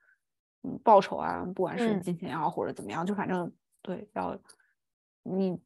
[0.62, 4.38] 嗯报酬啊，不管是金钱也好或者怎么样，就反正对要
[5.24, 5.58] 你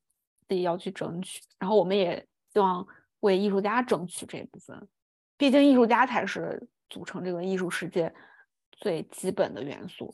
[0.47, 1.41] 自己要去争取。
[1.59, 2.87] 然后我们也希望
[3.19, 4.87] 为艺术家争取这部分，
[5.37, 8.11] 毕竟艺术家才是组成这个艺术世界
[8.81, 10.13] 最基本的元素。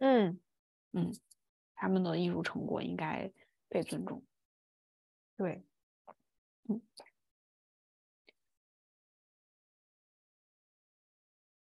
[0.00, 0.38] 嗯
[0.92, 1.14] 嗯，
[1.74, 3.32] 他们的艺术成果应该
[3.68, 4.22] 被尊重。
[5.38, 5.64] 对，
[6.68, 6.82] 嗯。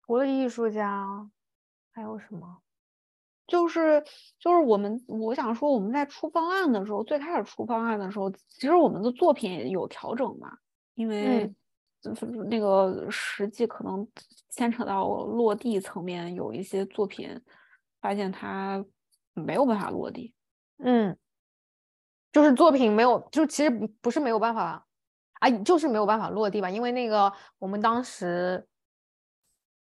[0.07, 1.31] 除了艺术家，
[1.93, 2.63] 还有什么？
[3.47, 4.05] 就是
[4.39, 10.59] 就是我们，我想说，我们在出方案的时候，最开始出方案的时候，其实我们的作品有调整嘛，
[10.95, 11.55] 因为
[12.49, 14.07] 那个实际可能
[14.51, 17.41] 牵扯到落地层面，有一些作品
[18.01, 18.85] 发现它
[19.35, 20.35] 没有办法落地。
[20.79, 21.17] 嗯，
[22.33, 24.87] 就是作品没有，就其实不不是没有办法
[25.41, 28.67] 啊，就是没有办法落地吧，因为那个我们当时。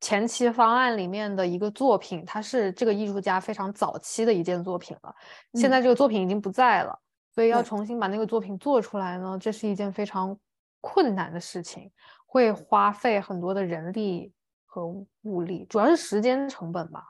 [0.00, 5.12] 前期方案里面的一个作品，它是这个艺术家非常早期的一件作品了。
[5.54, 6.96] 现在这个作品已经不在了，
[7.34, 10.38] 所以要重新把那个作品做出来呢，这是一件非常
[10.80, 11.90] 困难的事情，
[12.26, 14.32] 会花费很多的人力
[14.64, 14.86] 和
[15.22, 17.04] 物力，主要是时间成本吧。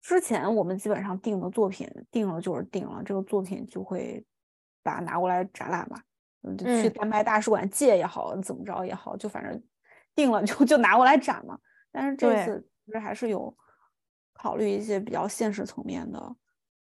[0.00, 4.24] 之前我们基本上定的作品定了就是定了，这个作品就会
[4.82, 6.02] 把它拿过来展览吧，
[6.58, 9.62] 去丹麦大使馆借也好，怎么着也好，就反正
[10.14, 11.58] 定了就就拿过来展嘛。
[11.90, 13.54] 但是这次其实还是有
[14.32, 16.36] 考虑一些比较现实层面的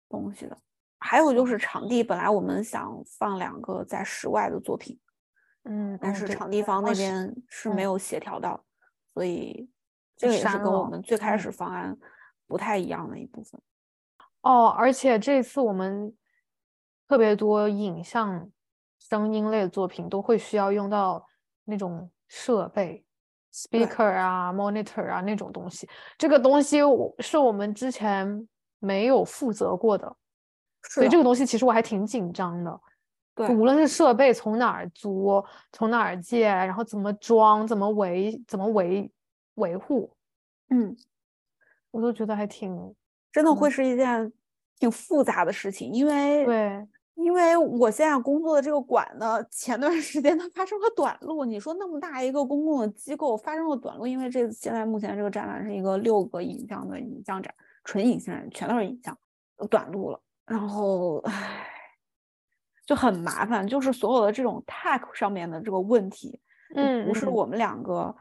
[0.10, 0.58] 东西的，
[0.99, 4.99] 还有就是场地，本来我们想放两个在室外的作品，
[5.65, 8.63] 嗯，但是场地方那边是没有协调到，
[9.13, 9.69] 所以
[10.15, 11.97] 这个也是跟我们最开始方案
[12.47, 13.60] 不太一样的一部分。
[14.41, 16.15] 哦，而且这次我们
[17.08, 18.49] 特别多影像、
[18.99, 21.25] 声音类的作品都会需要用到
[21.65, 23.04] 那种设备。
[23.51, 26.80] speaker 啊，monitor 啊，那种东西，这个东西
[27.19, 28.45] 是我们之前
[28.80, 30.13] 没有负责过的，
[30.89, 32.82] 所以这个东西其实我还挺紧张的。
[33.36, 39.12] 对，无论是设备从哪儿租，从哪儿借，然后怎么装，怎么维，怎么维
[39.56, 40.12] 维护，
[40.69, 40.95] 嗯，
[41.91, 42.95] 我都觉得还挺，
[43.32, 44.32] 真的会是一件
[44.80, 46.88] 挺复杂的事情，因为对。
[47.17, 51.45] 因为我现在工作的这个馆呢，前段时间它发生了短路。
[51.45, 59.17] 你说那么大一个公共的机构发生了短路，因为这现在目前这个展览是一个六个影像的影像展，纯影像，全都是影像，
[59.69, 60.19] 短路了。
[60.45, 61.64] 然后唉，
[62.86, 66.39] 就很麻烦，就是所有的这种 tech 上面的这个问题，
[66.76, 68.15] 嗯，不是我们两个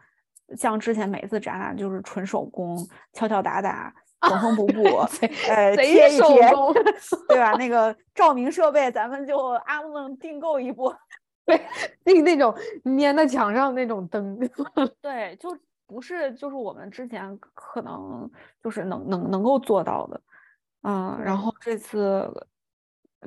[0.56, 2.76] 像之前每次展览就是纯手工，
[3.12, 3.94] 敲敲打打。
[4.26, 4.82] 缝缝补补，
[5.52, 6.50] 呃，贴一贴，
[7.28, 7.52] 对吧？
[7.58, 10.96] 那个照明设备，咱们就阿梦订购一波，
[11.44, 11.60] 对，
[12.06, 12.54] 订那种
[12.98, 14.38] 粘在墙上那种灯，
[15.02, 15.54] 对，就
[15.86, 18.30] 不是就是我们之前可能
[18.62, 20.18] 就是能能能够做到的，
[20.84, 22.26] 嗯，然后这次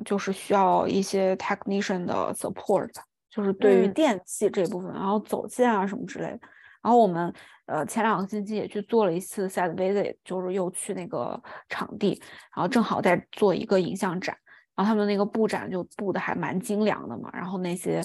[0.04, 2.90] 就是需要一些 technician 的 support，
[3.30, 6.40] 就是对于电器这部分，然后走线啊什么之类的。
[6.80, 7.32] 然后我们
[7.66, 12.20] 呃前两个星期也去做了一次 site visit，就是又去那个场地，
[12.54, 14.36] 然后正好在做一个影像展，
[14.76, 17.28] 然后他们那个布展就布的还蛮精良的嘛。
[17.32, 18.00] 然后那些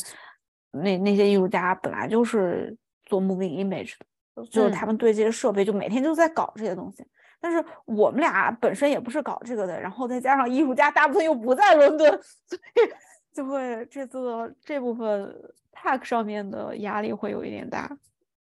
[0.72, 2.76] 那那些艺术家本来就是
[3.06, 3.94] 做 moving image
[4.36, 7.06] 的，就是他们对这些设备就每天就在搞这些东西。
[7.44, 12.10] 但是我们俩本身也不是搞这个的，然后再加上艺术家大部分又不在伦敦，
[12.48, 15.30] 所以就会这次这部分
[15.74, 17.98] pack 上面的压力会有一点大。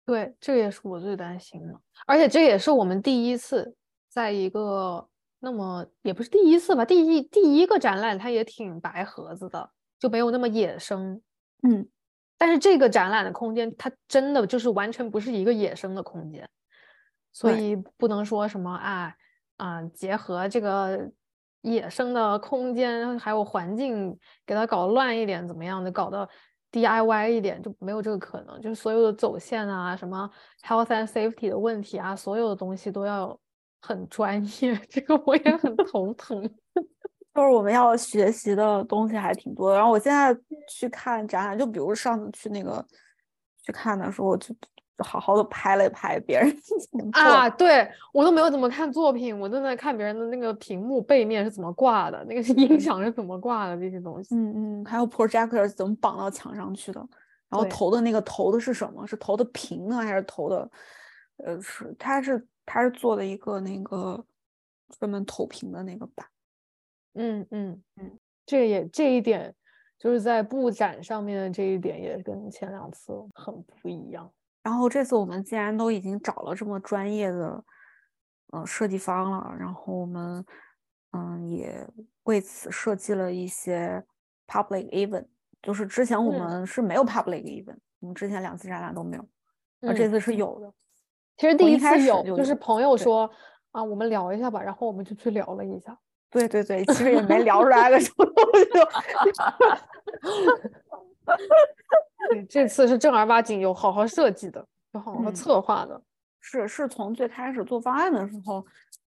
[0.06, 1.74] 对，这也是我最担心的，
[2.06, 3.74] 而且这也是我们第一次
[4.08, 5.04] 在一个
[5.40, 11.20] 那么也不是第一次吧，第一第一个展览，它也挺白盒子的就没有那么野生。
[11.64, 11.88] 嗯，
[12.38, 16.48] 但是这个展览的空间，它真的就是完全不是一个野生的空间，
[17.34, 19.14] 所以不能说什么啊
[19.58, 21.10] 啊，结合这个
[21.62, 24.16] 野生的空间还有环境，
[24.46, 26.26] 给它搞乱一点，怎么样的，搞到
[26.72, 28.60] DIY 一点就没有这个可能。
[28.62, 30.30] 就是所有的走线啊，什么
[30.62, 33.38] health and safety 的问题啊，所有的东西都要
[33.80, 36.42] 很专业， 这个我也很头疼。
[37.34, 39.76] 就是我们要学习的东西还挺多的。
[39.76, 40.32] 然后我现在
[40.68, 42.86] 去看展览，就比如上次去那个
[43.66, 44.54] 去看的时候，我就
[44.98, 46.56] 好好的拍了拍别人
[47.12, 54.34] 啊，对我都没有怎么看作品，我都在看别人的那个屏幕背面是怎么挂的，那个音响是怎么挂的这些东西。
[54.34, 57.00] 嗯嗯，还有 projector 是怎么绑到墙上去的，
[57.48, 59.06] 然后投的那个投的是什么？
[59.06, 60.70] 是投的屏呢，还是投的？
[61.38, 64.24] 呃，是他是他是做的一个那个
[65.00, 66.24] 专门投屏的那个板。
[67.14, 69.52] 嗯嗯嗯，这也这一点
[69.98, 74.30] 就是在布展上面的这一点也跟前两次很不一样。
[74.64, 77.64] 然后这次我们既然都已经找了这么专业的
[78.50, 80.44] 呃设计方了，然后我们
[81.12, 81.86] 嗯也
[82.24, 84.02] 为此设计了一些
[84.46, 85.26] public event，
[85.62, 89.28] 就是之前我嗯们是没有 public event，我们之前两次展览都没有，
[89.82, 90.72] 而这嗯次是有的。
[91.36, 93.30] 其实第一开始次有，就是朋友说
[93.72, 95.98] 啊，我们聊一下吧，然后我们就去聊了一下。
[96.30, 98.80] 对对对，其实也没聊出来个什么东西就。
[102.30, 105.34] 对， 这次是正儿八经有好好设计的，有好好嗯。
[105.34, 106.00] 策划的。
[106.40, 108.64] 是是从最开始做方案的时候，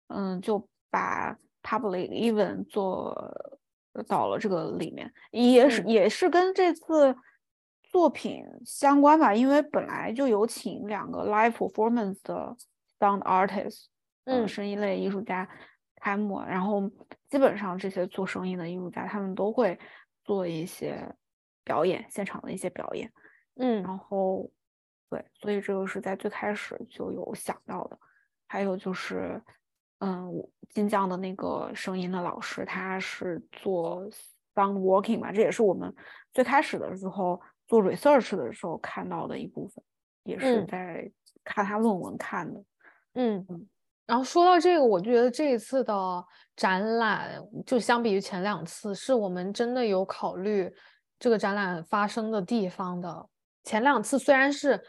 [0.08, 3.14] 嗯，就把 public event 做
[4.08, 5.88] 到了这个里面，也是、嗯。
[5.88, 7.14] 也是跟这次
[7.82, 12.56] 作品相关吧，因为本来就有请两个 live performance 的
[12.98, 13.84] sound artist，
[14.24, 14.48] 呃嗯。
[14.48, 15.46] 声音类艺术家
[16.00, 16.90] 开幕，然后
[17.28, 19.78] 基本上这些做声音的艺术家，他们都会
[20.24, 21.14] 做一些
[21.66, 23.12] 表演，现场的一些表演。
[23.58, 24.48] 嗯然后，
[25.10, 27.98] 对，所以这个是在最开始就有想到的。
[28.46, 29.42] 还有就是，
[29.98, 34.08] 嗯，我金匠的那个声音的老师，他是做
[34.54, 35.92] sound working 嘛，这也是我们
[36.32, 39.82] 最开始的时候做 research 的时候看到的一部分，
[40.22, 41.10] 也是嗯在
[41.42, 42.62] 看他论文看的。
[43.14, 43.68] 嗯嗯，
[44.06, 46.24] 然后说到这个，我就觉得这一次的
[46.54, 50.72] 展览，就相比于前两次，是我们真的有考虑
[51.18, 53.28] 这个展览发生的地方的。
[53.64, 54.80] 前两次虽然是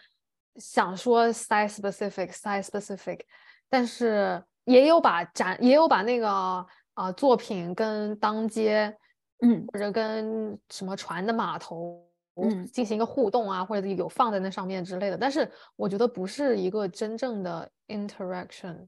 [0.57, 3.21] 想说 site specific site specific，
[3.69, 8.95] 但是也有把展也有把那个啊、作品跟当街
[9.41, 12.03] 嗯或者跟什么船的码头
[12.41, 15.17] 嗯进行一个互动啊，或者有放在那上面之类的。
[15.17, 18.87] 但是我觉得不是一个真正的 interaction，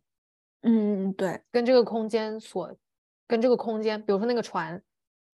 [0.63, 2.75] 嗯，对，跟这个空间所
[3.28, 4.82] 跟这个空间，比如说那个船，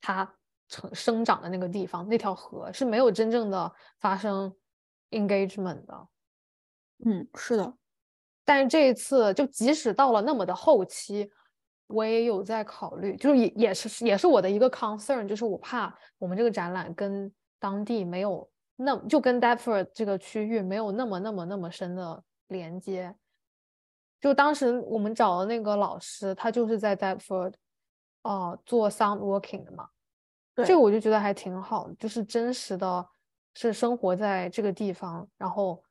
[0.01, 0.29] 它
[0.67, 4.53] 成生长的那个地方，那条河是没有真正的发生
[5.11, 6.07] engagement 的。
[7.05, 7.73] 嗯，是的，
[8.43, 11.29] 但是这一次，就即使到了那么的后期，
[11.87, 23.13] 我也有在考虑，就是也也是也是我的一个 concern，就是我怕我们这个展览跟当地没有那就跟 Deptford 这个区域没有那么那么那么深的连接。
[24.21, 27.53] 就当时我们找的那个老师，他就是在 Deptford，
[28.23, 29.89] 哦、做 sound working 的嘛。
[30.55, 33.05] 对这个我就觉得还挺好的，就是真实的，
[33.53, 35.83] 是生活在这个地方，然后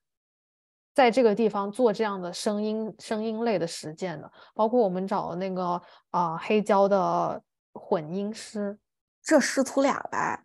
[0.95, 7.43] 在这个地方做这样的声音声音类的实践的，包括我们找的那个啊、黑胶的
[7.75, 8.79] 混音师，
[9.23, 10.43] 这师徒俩吧。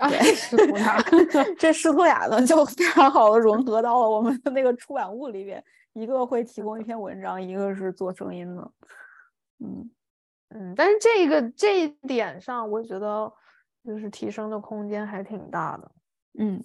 [0.00, 1.00] 啊对师徒俩
[1.56, 5.62] 这师徒俩呢，就非常好的融合到了我们的那个出版物里边。
[5.92, 8.70] 一个会提供一篇文章，一个是做声音的。
[9.60, 9.88] 嗯，
[10.50, 13.32] 嗯，但是这个这一点上，我觉得
[13.84, 15.90] 就是提升的空间还挺大的。
[16.38, 16.62] 嗯，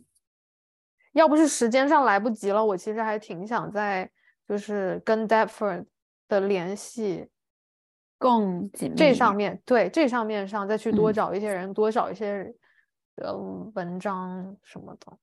[1.14, 4.10] 要不是时间上来不及了，我其实还挺想在
[4.48, 5.86] 就是跟 Deptford
[6.28, 7.28] 的联系
[8.18, 12.54] 更紧密这上面，对这上面上再去多嗯找一些人，多找一些
[13.16, 13.36] 呃
[13.74, 15.18] 文章什么的，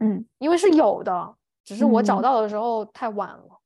[0.00, 3.60] 嗯，因为是有的，只是我找嗯到的时候太晚了。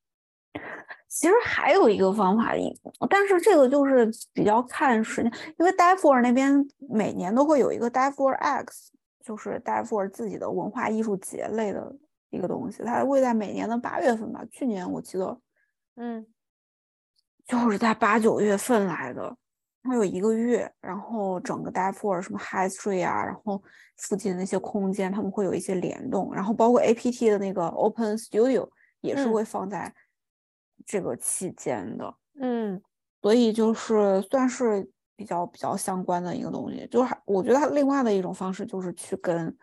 [1.11, 2.73] 其实还有一个方法，一
[3.11, 8.93] 但是这个就是比较看时间，因为 d a f o r 那边每年都会有一个 d a f o r X，
[9.25, 11.93] 就是 d a f o r 自己的文化艺术节类的
[12.31, 15.37] 一个东西，它会在每年的八月份吧，去年我记得
[15.97, 16.25] 嗯。
[17.45, 19.37] 就是在八九月份来的，
[19.83, 23.61] 它有一个月，然后整个 d a f o r 什么 High Street 啊，然后
[23.97, 28.69] 附近的那些空间，他们会有一些联动，然后包括 APT 的那个 Open Studio
[29.01, 29.33] 也是嗯。
[29.33, 29.93] 会放在
[30.87, 32.15] 这个期间的。
[32.41, 32.81] 嗯
[33.23, 36.87] 所以就是算是比较比较相关的一个东西。
[36.91, 39.55] 就是还我觉得它另外的一种方式就是去跟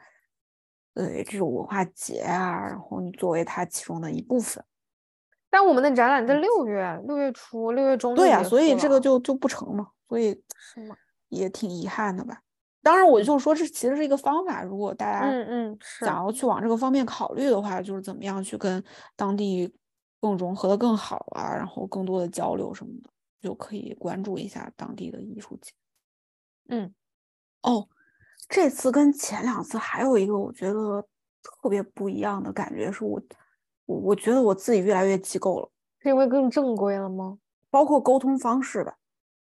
[0.93, 4.63] 呃这种文化节啊，然后你作为它其中的一部分。
[5.49, 10.95] 但我们的展览在六月六月初六月中对呀，所以这个就就不成嘛，所以是吗？
[11.29, 12.41] 也挺遗憾的吧。
[12.83, 18.83] 当然，我就说这其实是一个方法，如果大家嗯嗯想要去往这个方面考虑的话，就是怎么样去跟
[19.15, 19.73] 当地
[20.19, 23.09] 更融合的更好啊，然后更多的交流什么的，
[23.41, 25.71] 就可以关注一下当地的艺术节。
[26.69, 26.93] 嗯，
[27.61, 27.87] 哦，
[28.47, 31.01] 这次跟前两次还有一个我觉得
[31.41, 33.21] 特别不一样的感觉，是我
[33.85, 37.37] 我我觉得我自己越来越机构了，是因为更正规了吗？
[37.69, 38.97] 包括沟通方式吧，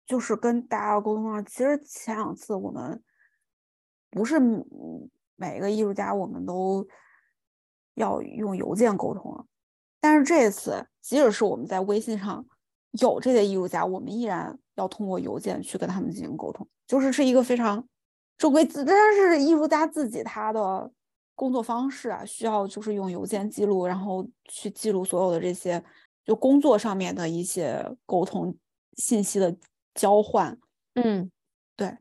[0.07, 3.03] 就是跟大家沟通上，其实前两次我们。
[4.11, 4.39] 不是
[5.35, 6.87] 每个艺术家我们都
[7.95, 9.45] 要用邮件沟通，
[10.05, 12.45] 但是这次即使是我们在微信上
[13.01, 17.83] 有这些艺术家，我们依然要通过邮件去跟他们进行沟通，就是是一个非常
[18.37, 18.63] 正规。
[18.67, 20.91] 但是艺术家自己他的
[21.35, 25.83] 工作方式啊，需要就是用邮件记录，然后去记录所有的这些
[26.23, 28.55] 就工作上面的一些沟通
[28.99, 29.57] 信息的
[29.95, 30.55] 交换。
[30.97, 31.31] 嗯，
[31.75, 31.97] 对。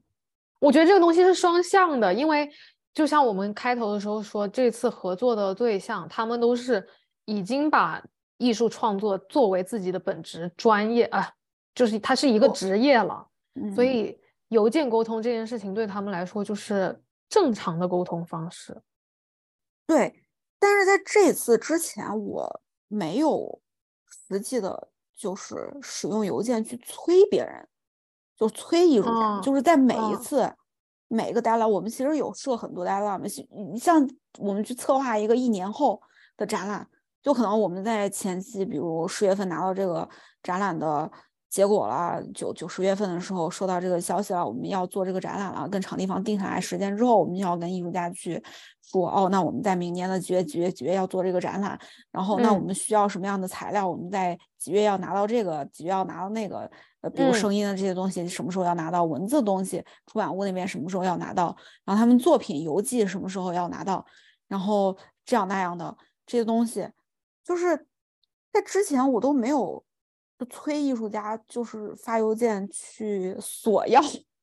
[0.60, 2.52] 我觉得这个东西是双向的，因为
[2.94, 6.86] 就像我们开头的时候说，这次合作的对象，他们都是
[7.26, 8.04] 已经把
[8.38, 11.32] 艺术创作作为自己的本职专业啊，
[11.74, 13.28] 就是它是一个职业了，
[13.76, 14.20] 所以
[14.50, 18.82] 邮件沟通这件事情对他们来说就是正常的沟通方式。
[19.86, 20.26] 对，
[20.60, 23.62] 但是在这次之前，我没有
[24.30, 27.68] 实际的，就是使用邮件去催别人。
[28.36, 30.52] 就催艺术家，就是在每一次
[31.08, 33.78] 每个 deadline，我们其实有设很多 deadline。
[33.78, 34.10] 像
[34.40, 36.02] 我们去策划一个一年后
[36.36, 36.86] 的展览，
[37.24, 40.08] 就可能我们在前期，比如十月份拿到这个
[40.44, 41.10] 展览的
[41.50, 48.44] 结果了，九九十月份的时候收到这个消息了，我们要做这个展览了，跟场地方定下来时间之后，我们就要跟艺术家去
[48.82, 51.80] 说，哦，那我们在明年的几月几月几月要做这个展览，
[52.12, 53.90] 然后那我们需要什么样的材料？
[53.90, 56.70] 我们在几月要拿到这个，几月要拿到那个。
[57.02, 59.04] 呃，比如声音的这些东西什么时候要拿到？
[59.04, 61.54] 文字的东西，出版物那边什么时候要拿到？
[61.84, 64.06] 然后他们作品邮寄什么时候要拿到？
[64.48, 65.94] 然后这样那样的
[66.26, 66.88] 这些东西，
[67.44, 67.88] 就是
[68.52, 69.84] 在之前我都没有
[70.50, 74.02] 催艺术家，就是发邮件去索要、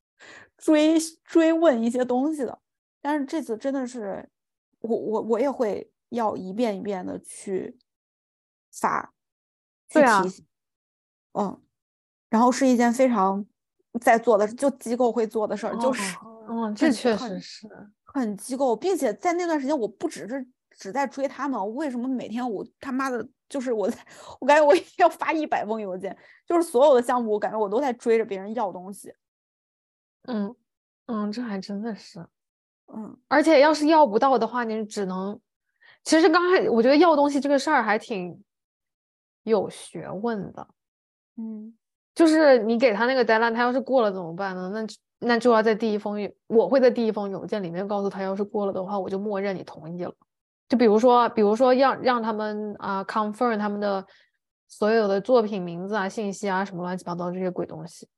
[0.57, 2.61] 追追问一些东西的。
[3.01, 4.29] 但是这次真的是，
[4.81, 7.79] 我我我也会要一遍一遍的去
[8.71, 9.13] 发，
[9.89, 10.47] 去提醒，
[11.33, 11.61] 嗯。
[12.29, 13.45] 然后是一件非常
[14.01, 16.17] 在做的，就机构会做的事儿，就是，
[16.49, 17.69] 嗯，这确实是
[18.05, 23.99] 很机构，并且在那段时间，我不只是只在追他们，为什么每天我他妈的，就是我在，
[24.41, 26.17] 我感觉我要发一百封邮件，
[26.47, 29.13] 就是所有的项目，我感觉我都在追着别人要东西。
[30.29, 30.55] 嗯
[31.07, 32.27] 嗯，这还真的是，
[32.93, 35.39] 嗯，而且要是要不到的话，你只能，
[36.05, 38.43] 其实刚开我觉得要东西这个事儿还挺
[39.43, 40.69] 有学问的，
[41.37, 41.75] 嗯。
[42.13, 44.69] 就是你给他那个 deadline，他要是过了怎么办呢？
[44.75, 44.87] 那
[45.21, 46.19] 那就要在第一封，
[46.49, 50.13] 我会在第一封邮件里面告诉他，要是过了的话，我就默认你同意了。
[50.71, 54.07] 就比如说，比如说让让他们啊 confirm 他们的
[54.69, 58.09] 所有的作品名字啊、信息啊什么乱七八糟这些鬼东西。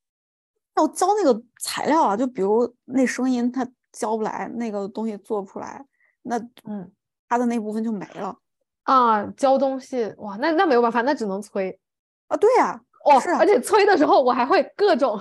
[0.77, 5.83] 要交那个材料啊，就比如那声音他交不来，那个东西做不出来，
[6.23, 6.93] 那嗯，
[7.27, 8.37] 他的那部分就没了
[8.83, 9.25] 啊。
[9.35, 11.81] 交东西哇，那那没有办法，那只能催
[12.29, 12.37] 啊。
[12.37, 12.79] 对呀。
[13.05, 15.21] 哦，而且催的时候我还会各种，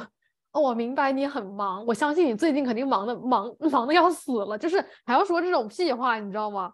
[0.52, 6.74] 我明白你很忙，我相信你最近肯定忙的忙忙的要死了，就是还要说这种屁话，你知道吗？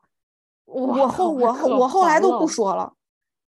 [0.68, 2.93] 我后我后我后来都不说了，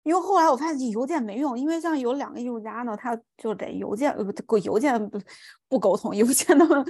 [0.03, 5.19] 因为后来我发现邮件没用，因为像有两个艺术家呢，他就得邮件呃不邮件不
[5.67, 6.85] 不沟通，邮件他们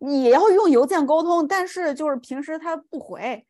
[0.00, 3.46] 也要用邮件沟通，但是就是平时他不回，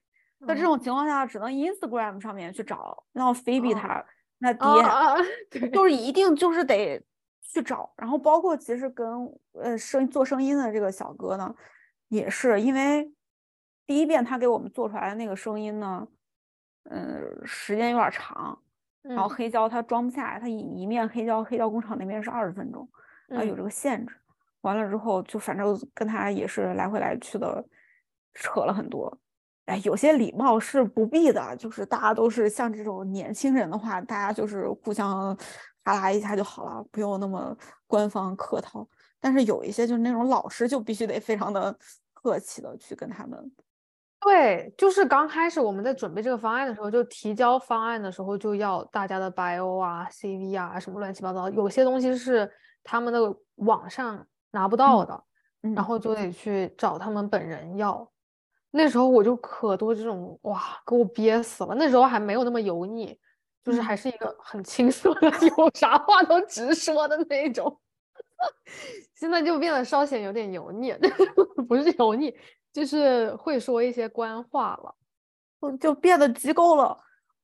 [0.47, 4.05] 在这种情况下只能 Instagram 上面去找，然后菲比他。
[4.43, 6.99] 那爹，就是一定就是得
[7.43, 9.07] 去找，然后包括其实跟
[9.53, 11.55] 呃声做声音的这个小哥呢，
[12.09, 13.13] 也是因为
[13.91, 16.07] 第一遍他给我们做出来的那个声音呢，
[16.85, 18.57] 嗯，时间有点长，
[19.03, 22.89] 然后黑胶它装不下来，他一一面黑胶黑胶工厂那边是二十分钟，
[23.31, 24.15] 啊有这个限制，
[24.61, 27.67] 完了之后就反正跟他也是来回来去的
[28.35, 29.19] 扯了很多。
[29.65, 35.37] 哎，有些礼貌是不必的，就是大家都是像这种年轻人的话，大家就是互相
[35.83, 37.57] 哈拉一下就好了，不用那么
[37.89, 38.89] 官方客套。
[39.19, 41.77] 但是有一些就是那种老师，就必须得非常的
[42.15, 43.51] 客气的去跟他们。
[44.21, 52.51] 对，就是刚开始我们在准备这个方案的时候，就提交方案的时候就要大家的 bio 啊、CV 啊什么乱七八糟，有些东西是
[52.85, 55.25] 他们的网上拿不到的，
[55.63, 58.11] 嗯然后就得去找他们本人要。
[58.73, 61.75] 那时候我就可多这种哇，给我憋死了。
[61.75, 63.19] 那时候还没有那么油腻，
[63.65, 67.81] 就是嗯还是一个很轻松的， 有啥话都直说的那种。
[69.17, 70.95] 现在就变得稍显有点油腻，
[71.69, 72.35] 不是油腻，
[72.73, 74.95] 就是会说一些官话了。
[75.59, 76.97] 我就变得机构了。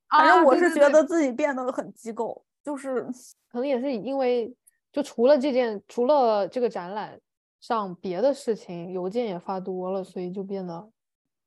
[0.08, 3.02] 反正啊我是觉得自己变得很机构，就是
[3.50, 4.54] 可能也是因为，
[4.92, 7.20] 就除了这件，除了这个展览
[7.60, 10.90] 上别的事情，邮件也发多了，所以就变得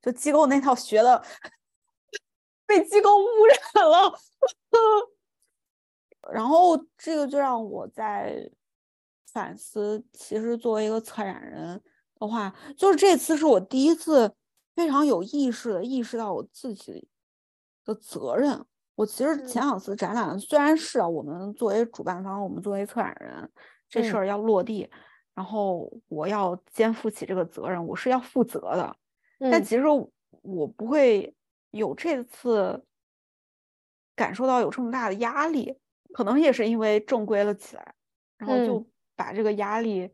[0.02, 1.24] 就机构那套学的
[2.66, 3.26] 被机构污
[3.74, 4.14] 染了。
[6.32, 8.52] 然后这个就让我在
[9.32, 11.82] 反思，其实作为一个策展人
[12.20, 14.34] 的话，就是这次是我第一次
[14.76, 17.08] 非常有意识的意识到我自己
[17.86, 18.66] 的责任。
[18.96, 23.50] 我其实前嗯两次展览虽然是啊，我们作为主办方，我们作为策展人，
[23.88, 24.90] 这事嗯儿要落地，
[25.34, 28.94] 然后我要肩负起这个责任，我是要负责的。
[29.40, 29.84] 但嗯其实
[30.42, 31.34] 我不会
[31.72, 32.84] 有这次
[34.18, 35.78] 感受到有这么大的压力，
[36.14, 37.96] 可能也是因为正规了起来，
[38.38, 40.12] 然后嗯就把这个压力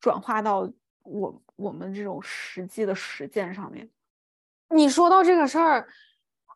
[0.00, 0.72] 转化到
[1.06, 3.88] 我我们这种实际的实践上面。
[4.70, 5.88] 你说到这个事儿，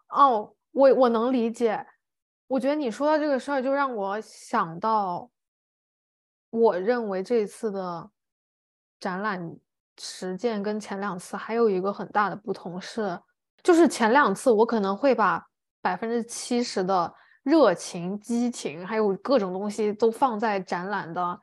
[0.08, 1.86] 哦，我我能理解。
[2.48, 5.30] 我觉得你说到这个事儿，就让我想到，
[6.50, 8.10] 我认为这次的
[8.98, 9.56] 展览
[9.98, 13.20] 实践跟前两次还有一个很大的不同是，
[13.62, 15.46] 就是前两次我可能会把
[15.80, 21.38] 百分之七十的热情、激情，还有各种东西都放在展览的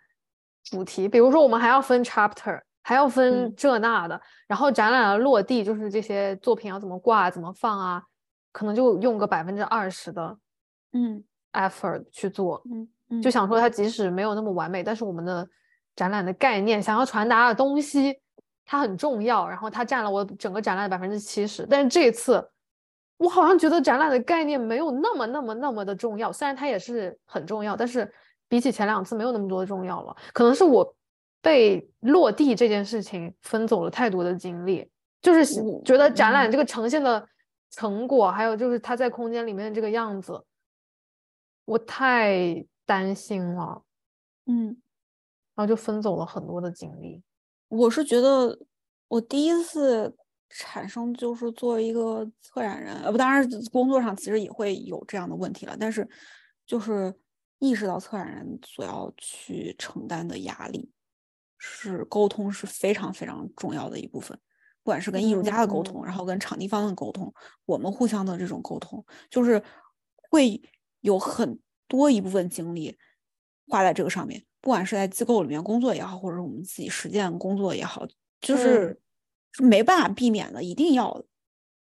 [0.63, 8.01] 主题，比如说我们还要分 chapter，还要分嗯这那的，然后展览的落地就是这些作品要怎么挂、怎么放啊，
[8.53, 10.37] 可能就用个百分之二十的
[10.93, 11.21] 嗯
[11.51, 15.45] effort 去做，嗯嗯就想说它即使没有那么完美，但是我们的
[15.97, 18.17] 展览的概念想要传达的东西，
[18.65, 21.67] 它很重要，然后它占了我整个展览的百分之七十。
[21.69, 22.41] 但是这一次，
[23.17, 28.09] 我好像觉得展览的概念没有那么那么那么的重要，虽然它也是很重要，但是
[28.47, 30.15] 比起前两次没有那么多的重要了。
[30.31, 30.95] 可能是我
[31.47, 34.91] 被落地这件事情分走了太多的精力，
[35.21, 35.45] 就是
[35.85, 36.51] 觉得展览嗯。
[36.51, 37.25] 这个呈现的
[37.71, 40.43] 成果，还有就是它在空间里面的这个样子，
[41.63, 43.81] 我太担心了，
[44.47, 44.75] 嗯，
[45.55, 47.23] 然后就分走了很多的精力。
[47.69, 48.59] 我是觉得
[49.07, 50.13] 我第一次
[50.49, 56.05] 产生就是作为一个策展人，呃不，当然工作上其实也会有这样的问题了，但是
[56.65, 57.15] 就是
[57.59, 60.91] 意识到策展人所要去承担的压力，
[61.57, 64.37] 是沟通是非常非常重要的一部分，
[64.83, 67.33] 不管是跟艺术家的沟通，然后跟场地方的沟通，
[67.65, 69.61] 我们互相的这种沟通，就是
[70.29, 70.61] 会
[71.01, 72.97] 有很多一部分精力
[73.67, 78.05] 花在这个上面，不管是在机构里面工作也好，或者是我们自己实践工作也好，
[78.41, 78.99] 就是
[79.51, 81.25] 是没办法避免的，一定要的。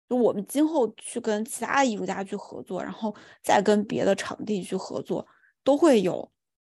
[0.08, 3.12] 就我们今后去跟其他艺术家去合作，然后
[3.42, 5.26] 再跟别的场地去合作，
[5.64, 6.30] 都会有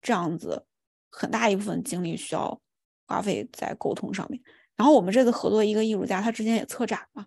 [0.02, 0.66] 这样子
[1.10, 2.62] 很大一部分精力需要
[3.08, 4.40] 花费在沟通上面。
[4.76, 7.26] 然后我们这次合作一个艺术家，他之前也策展嘛，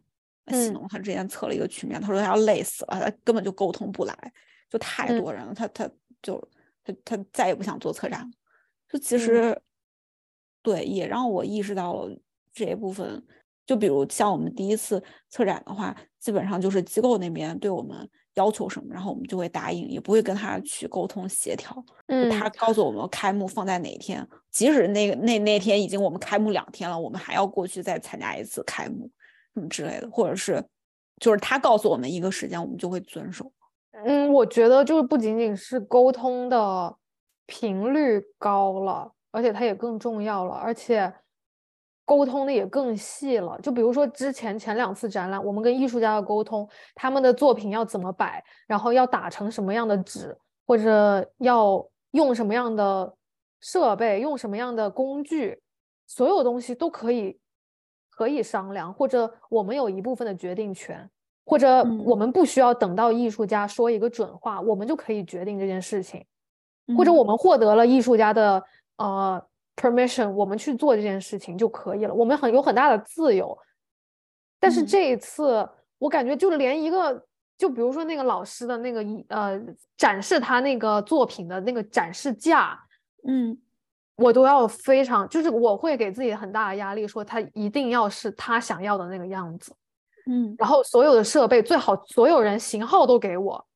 [0.48, 4.32] 喜嗯农他之前策了一个曲面，他说他要累死了，他根本就沟通不来，
[4.68, 5.90] 就太嗯多人了，他他
[6.22, 6.40] 就
[6.84, 8.30] 他他再也不想做策展了。
[8.88, 9.62] 就其嗯实，
[10.62, 12.16] 对，也让我意识到了
[12.52, 13.24] 这一部分。
[13.66, 21.84] 就比如像我们第一次策展的话，基本上就是机构那边对我们要求什么，然后我们就会答应，也不会跟他去沟通协调。
[22.06, 29.10] 嗯他告诉我们开幕放在哪天，即使那个那那天已经我们开幕两天了，我们还要过去再参加一次开幕，
[29.54, 30.64] 什么之类的，或者是
[31.20, 33.50] 就是他告诉我们一个时间，我们就会遵守。
[34.04, 36.96] 嗯，我觉得就是不仅仅是沟通的
[37.46, 41.12] 频率高了，而且它也更重要了，而且
[42.04, 43.58] 沟通的也更细了。
[43.62, 50.36] 就比如说之前前两次展览，我们跟艺术家的沟通，他们的作品要怎么摆，然后要打成什么样的纸，
[50.66, 53.14] 或者要用什么样的
[53.60, 55.60] 设备，用什么样的工具，
[56.06, 57.38] 所有东西都可以
[58.10, 61.08] 可以商量，或者我们有一部分的决定权。
[61.46, 66.24] 或者我嗯们不需要等到艺术家说一个准话，我们就可以决定这件事情，
[66.96, 68.62] 或者嗯我们获得了艺术家的
[68.98, 69.42] 呃
[69.80, 72.12] permission，我们去做这件事情就可以了。
[72.12, 73.56] 我们很有很大的自由。
[74.58, 75.66] 但是嗯这一次，
[75.98, 77.26] 我感觉就连一个，
[77.56, 79.58] 就比如说那个老师的那个一呃
[79.96, 82.78] 展示他那个作品的那个展示架，
[83.26, 83.58] 嗯
[84.16, 89.74] 我都要非常，就是我会给自己很大的压力，说他一定要是他想要的那个样子。
[90.26, 93.66] 嗯，然后所有的设备最好所有人型号都给我，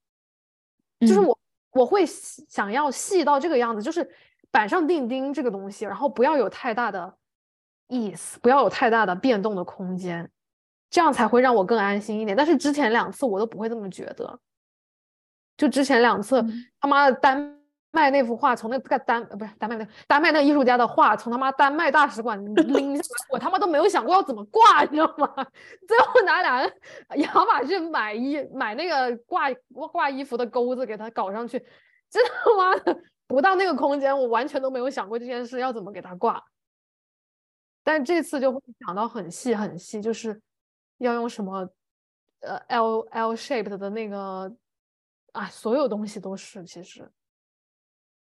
[1.00, 1.38] 就是嗯我
[1.72, 4.06] 我会想要细到这个样子，就是
[4.54, 7.12] 板上钉钉这个东西，然后不要有太大的
[7.88, 10.30] 意思，不要有太大的变动的空间，
[10.88, 12.36] 这样才会让我更安心一点。
[12.36, 14.38] 但是之前两次我都不会这么觉得，
[15.56, 16.40] 就之前两次
[16.80, 17.60] 他妈的丹。
[17.96, 25.32] 卖那幅画从那个丹呃不是丹麦那丹麦那艺术家的画从他妈丹麦大使馆拎下来，我他妈都没有想过要怎么挂，你知道吗？
[25.86, 26.68] 最后拿俩
[27.18, 29.48] 亚马逊买衣买那个挂
[29.92, 31.56] 挂衣服的钩子给他搞上去，
[32.10, 36.44] 真他妈的不到那个空间，我完全都没有想过这件事要怎么给它挂。
[37.82, 40.40] 但这次就会想到很细很细，就是
[40.98, 41.68] 要用什么
[42.40, 44.50] 呃 L L shaped 的那个
[45.32, 47.10] 啊，所有东西都是其实。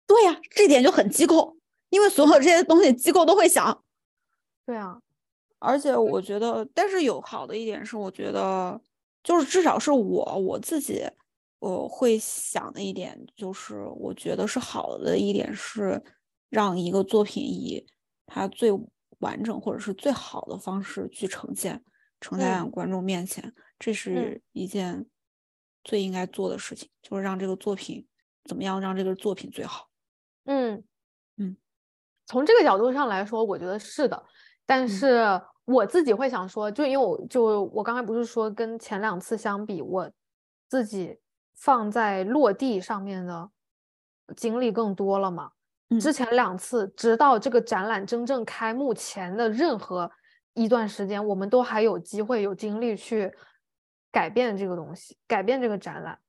[0.08, 1.56] 对呀，这点就很机构，
[1.89, 3.84] 因为所有这些东西机构都会想。
[4.66, 5.00] 对啊，
[5.60, 8.80] 而且我觉得，但是有好的一点是，我觉得
[9.24, 11.08] 就是至少是我我自己
[11.64, 16.03] 我会想的一点，就是我觉得是好的一点是
[16.49, 17.86] 让一个作品以
[18.26, 18.70] 它最
[19.20, 21.82] 完整或者是最好的方式去呈现，
[22.20, 25.05] 呈现在观众面前，这是一件
[25.86, 28.05] 最应该做的事情，就是让这个作品
[28.43, 29.89] 怎么样让这个作品最好。
[30.43, 30.84] 嗯
[31.38, 31.55] 嗯，
[32.26, 34.22] 从这个角度上来说，我觉得是的。
[34.66, 35.24] 但是
[35.64, 40.11] 我自己会想说，就因为我就我刚才不是说跟前两次相比，我
[40.68, 41.18] 自己
[41.56, 43.49] 放在落地上面的
[44.36, 45.51] 经历更多了嘛？
[46.01, 50.10] 之前两次，直到这个展览真正开幕前的任何
[50.54, 53.32] 一段时间，我们都还有机会有精力去
[54.12, 56.20] 改变这个东西，改变这个展览，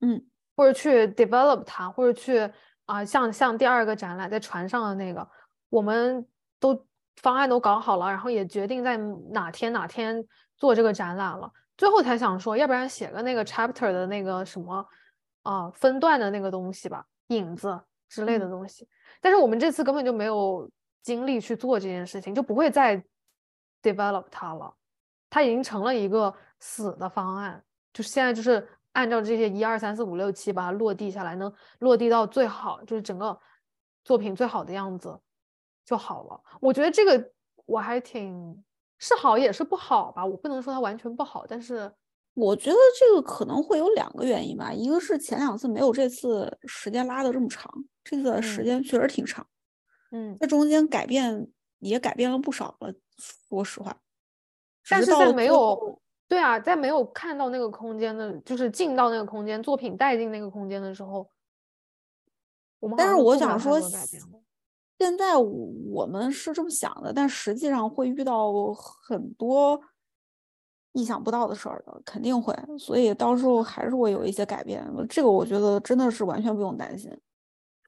[0.00, 0.24] 嗯，
[0.56, 2.52] 或者去 develop 它，或者去。
[2.86, 5.26] 啊，像像第二个展览在船上的那个，
[5.70, 6.28] 我们
[6.60, 6.78] 都
[7.16, 8.98] 方案都搞好了，然后也决定在
[9.30, 10.22] 哪天哪天
[10.58, 11.50] 做这个展览了。
[11.76, 14.86] 最后才想说，要不然写个那个 chapter 的那个什么
[15.42, 18.88] 啊分段的那个东西吧，影子之类的东西。
[19.20, 20.70] 但是我们这次根本就没有
[21.02, 23.02] 精力去做这件事情，就不会再
[23.82, 24.74] develop 它了。
[25.30, 28.68] 它已经成了一个死的方案，就是现在就是。
[28.94, 33.36] 按照这些一二三四五六七把它落地下来，能落地到最好，就是整个
[34.04, 35.18] 作品最好的样子
[35.84, 36.40] 就好了。
[36.60, 37.32] 我觉得这个
[37.66, 38.64] 我还挺
[39.04, 41.92] 是好也是不好吧，我不能说它完全不好，但是
[42.32, 47.70] 我觉得这个可能会有两个原因吧，一个是前两次没有这次时间拉的这么长，
[48.02, 49.46] 这次时间确实挺长，
[50.10, 51.46] 嗯，在中间改变
[51.80, 52.94] 也改变了不少了，
[53.50, 53.94] 说实话，
[54.88, 56.00] 但是在没有。
[56.26, 61.28] 对啊，在没有看到那个空间的，就是进到那个空间，作品带进那个空间的时候，
[62.80, 63.78] 我们但是我想说，
[64.98, 69.80] 现在我们是这么想的，但实际上会遇到很多
[70.92, 74.84] 意想不到的事儿的，肯定会，所以到时候还是会有一些改变。
[75.08, 77.10] 这个我觉得真的是完全不用担心。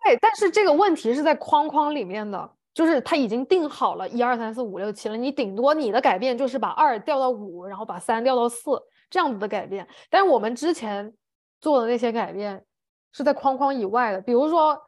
[0.04, 2.50] 对，但是这个问题是在框框里面的。
[2.74, 8.70] 就是它已经定好了一二三四五六七了，你顶多你的改变就是把二调到五，然后把三调到四
[9.08, 9.88] 这样子的改变。
[10.10, 11.10] 但是我们之前
[11.58, 12.62] 做的那些改变
[13.12, 14.78] 是在框框以外的，比如说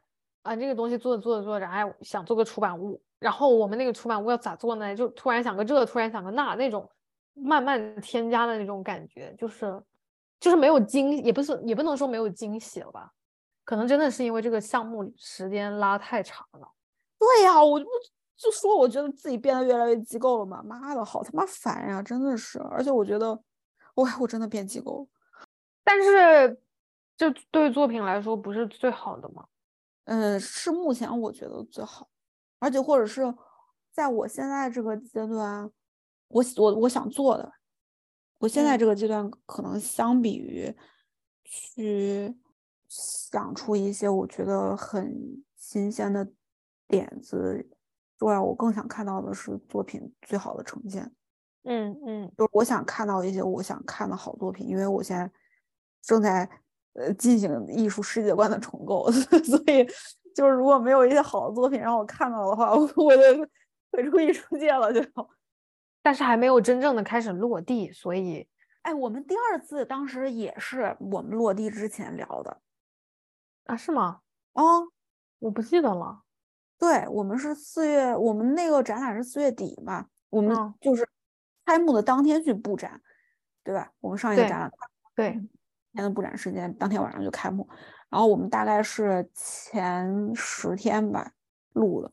[0.43, 4.95] 啊，这个东西做着做着做着，哎，想做个出版物，然后我们那个出版物要咋做呢？
[4.95, 6.89] 就突然想个这，突然想个那，那种
[7.33, 9.81] 慢慢添加的那种感觉，就是
[10.39, 13.11] 就是没有惊，也不是也不能说没有惊喜了吧？
[13.65, 16.67] 可能真的是因为这个项目时间拉太长了。
[17.19, 17.85] 对呀，我就
[18.37, 20.63] 就说，我觉得自己变得越来越机构了嘛。
[20.63, 22.57] 妈的，好他妈烦呀，真的是。
[22.71, 23.39] 而且我觉得，
[23.95, 25.07] 哇，我真的变机构了。
[25.83, 26.57] 但是，
[27.17, 29.45] 这对作品来说不是最好的吗？
[30.09, 32.09] 嗯，是目前我觉得最好。
[32.59, 33.21] 而且，或者是
[33.91, 35.69] 在我现在这个阶段，
[36.29, 37.51] 我我我想做的，
[38.39, 40.75] 我现在这个阶段可能相比于
[41.43, 42.35] 去
[42.87, 46.27] 想出一些我觉得很新鲜的。
[46.91, 47.69] 点子
[48.17, 51.13] 重要，我更想看到的是作品最好的呈现。
[51.65, 55.31] 嗯嗯，就我想看到一些我想看的好作品，因为我现在
[56.01, 56.49] 正在
[56.93, 59.85] 呃进行艺术世界观的重构， 所以
[60.35, 63.47] 就是如果没有一些好的作品让我看到的话， 我我就
[63.91, 64.91] 退出艺术界了。
[64.93, 65.01] 就，
[66.01, 68.47] 但是还没有真正的开始落地，所以，
[68.83, 72.61] 哎，我们第二次当时也是我们落地之前聊的
[73.65, 73.75] 啊？
[73.75, 74.21] 是吗？
[74.53, 74.87] 哦，
[75.39, 76.23] 我不记得了。
[76.77, 81.05] 对我们是四月，我们那个展览是四月底嘛，我们就是
[81.65, 83.01] 开幕的当天去布展，
[83.65, 83.91] 对吧？
[83.99, 84.71] 我们上一个展览，
[85.13, 85.41] 对，
[85.93, 87.67] 天的布展时间当天晚上就开幕，
[88.09, 91.31] 然后我们大概是前十天吧
[91.73, 92.11] 录的，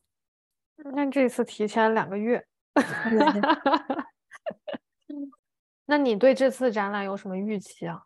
[0.95, 2.45] 那这次提前两个月，
[5.87, 8.03] 那你对这次展览有什么预期啊？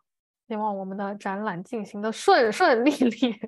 [0.47, 3.39] 希望我们的展览进行的顺顺利利。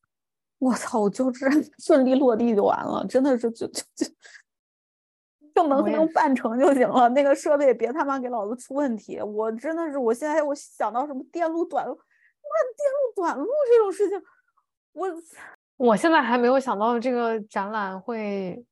[0.58, 1.48] 我操，我就是
[1.80, 4.06] 顺利落地就完了，真的是就就就
[5.62, 7.08] 就能能办成就行了。
[7.10, 9.20] 那个设备别他妈给老子出问题。
[9.20, 12.00] 我真的是，我现在我想到什么电路短路，妈
[12.76, 14.22] 电路短路这种事情，
[14.92, 15.08] 我
[15.76, 18.64] 我现在还没有想到这个展览会，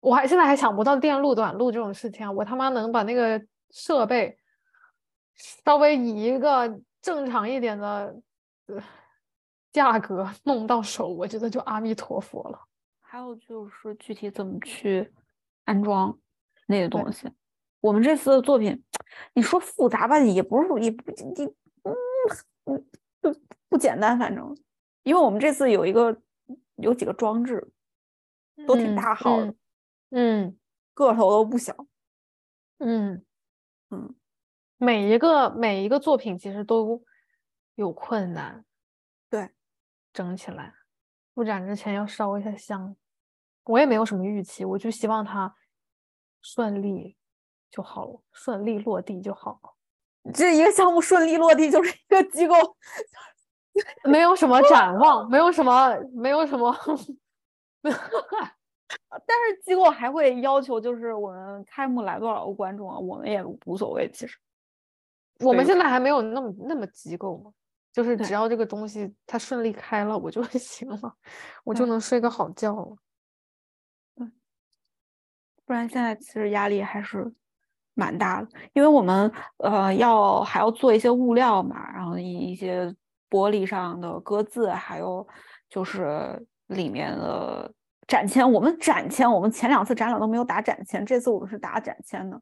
[0.00, 2.32] 我还现在还想不到电路短路这种事情啊。
[2.32, 4.38] 我他妈能把那个设备
[5.34, 8.14] 稍微以一个正常一点的。
[9.70, 12.58] 价格弄到手，我觉得就阿弥陀佛了。
[13.00, 15.12] 还有就是具体怎么去
[15.68, 16.18] 安装
[16.66, 17.30] 那些东西。
[17.80, 18.82] 我们这次的作品，
[19.34, 21.44] 你说复杂吧，也不是也不你
[21.82, 21.94] 嗯
[22.64, 22.86] 嗯
[23.20, 24.56] 不不简单，反正
[25.02, 26.20] 因为我们这次有一个
[26.76, 27.70] 有几个装置
[28.66, 29.54] 都挺大号的，
[30.10, 30.58] 嗯，
[30.94, 31.86] 个头都不小，
[32.78, 33.22] 嗯
[33.90, 34.14] 嗯，
[34.78, 37.04] 每一个每一个作品其实都
[37.74, 38.64] 有困难。
[39.30, 39.50] 对
[40.12, 40.74] 整起来，
[41.34, 42.96] 布展之前要烧一下香。
[43.68, 45.54] 我也没有什么预期，我就希望它
[46.40, 47.16] 顺利
[47.70, 49.74] 就好了，顺利落地就好了。
[50.32, 52.54] 这一个项目顺利落地，就是一个机构
[54.04, 56.74] 没有什么展望，没有什么， 没有什么。
[57.82, 62.98] 但是机构还会要求，就是我们开幕来多少个观众啊？
[62.98, 64.38] 我们也无所谓，其实
[65.40, 67.52] 我们现在还没有那么那么机构嘛。
[67.92, 71.14] 就是只要这个东西它顺利开了，我就行了，
[71.64, 72.96] 我就能睡个好觉了。
[75.68, 77.30] 对，不然现在其实压力还是
[77.94, 82.86] 蛮大的，因为我们呃要还要做一些物料嘛，然后一一些
[83.28, 85.26] 玻璃上的搁字，还有
[85.68, 87.70] 就是里面的
[88.06, 88.50] 展签。
[88.50, 92.40] 我们展签，我们前两次展览都没有打展签，这次我们是打展签的。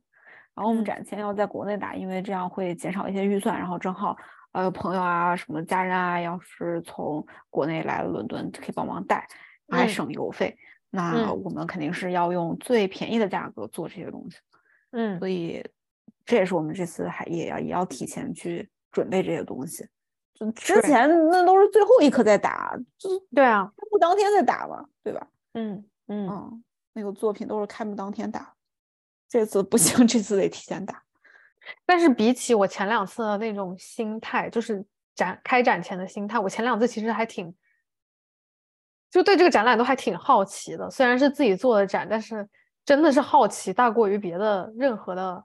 [0.54, 4.16] 然后我们展签要在国内打，因为这样会减少一些预算，然后正好。
[4.52, 9.26] 呃，朋友啊，什么家人啊，要是从国内来伦敦，可以帮忙带，
[9.68, 10.56] 还省邮费。
[10.90, 14.38] 那我们肯定是要用最便宜的价格做这些东西。
[14.92, 15.64] 嗯，所以
[16.24, 19.86] 这也是我们这次还也要也要提前去准备这些东西。
[20.34, 25.26] 就之前那都是最后一刻在打，就对啊，开幕当天在打嘛，对吧？
[25.54, 28.54] 嗯嗯嗯，那个作品都是开幕当天打，
[29.28, 31.02] 这次不行，这次得提前打。
[31.84, 34.84] 但是比起我前两次的那种心态，就是
[35.14, 37.52] 展开展前的心态，我前两次其实还挺，
[39.16, 40.90] 就对这个展览都还挺好奇的。
[40.90, 42.46] 虽然是自己做的展，但是
[42.84, 45.42] 真的是好奇大过于别的任何的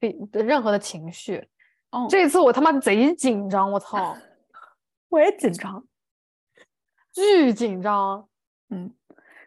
[0.00, 1.48] 比任何的情绪。
[1.92, 4.16] 哦，这次我他妈贼紧张，我操！
[5.08, 5.84] 我也紧张，
[7.12, 8.28] 巨紧张，
[8.70, 8.92] 嗯，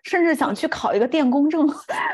[0.03, 1.67] 甚至想去考一个电工证。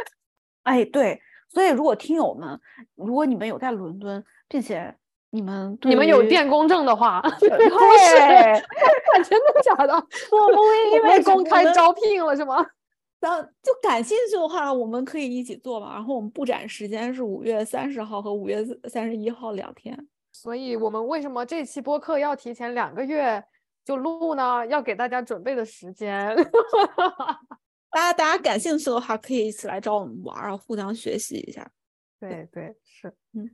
[0.64, 1.22] 哎，对。
[1.50, 2.60] 所以，如果听友们，
[2.96, 4.98] 如果你们有在伦敦，并且
[5.32, 7.50] 你们你们有电工证的话， 对
[9.24, 9.94] 真的假的？
[10.32, 10.58] 我们
[10.94, 12.66] 因为公开招聘了是吗？
[13.20, 15.94] 然后就感兴趣的话，我们可以一起做嘛。
[15.94, 19.98] 然后我们布展时间是五月三十号和五月三十一号两天。
[20.34, 23.44] 所以我们为什么这期播客要提前两个月
[23.86, 24.66] 就录呢？
[24.68, 26.36] 要给大家准备的时间。
[27.92, 31.70] 大家大家感兴趣的话，可以一起来找我们玩儿，互相学习一下。
[32.20, 33.50] 对对是，嗯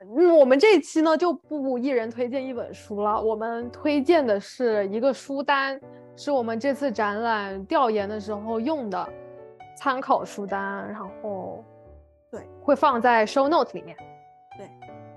[0.00, 5.80] 嗯，我们这一期呢就不一人推荐一本书了，我们推荐的是一个书单，
[6.16, 9.08] 是我们这次展览调研的时候用的
[9.76, 11.64] 参考书单，然后
[12.30, 13.96] 对会放在 show note 里面。
[14.56, 14.66] 对，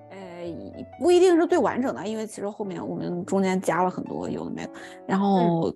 [0.10, 4.72] 呃，不一定是最完整的，因为其实后面我们中间加了很多有的没的，
[5.08, 5.74] 然后。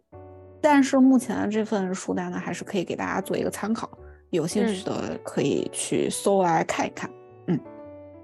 [0.61, 3.87] 但是目前的这份书单呢，还是可以给大家做一个参考，
[4.31, 7.07] 有兴趣的可以去搜来看一看。
[7.45, 7.59] 嗯，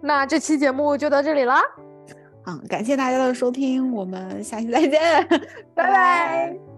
[0.01, 1.61] 那这期节目就到这里啦，
[2.47, 5.27] 嗯，感谢大家的收听，我们下期再见，
[5.75, 6.70] 拜拜。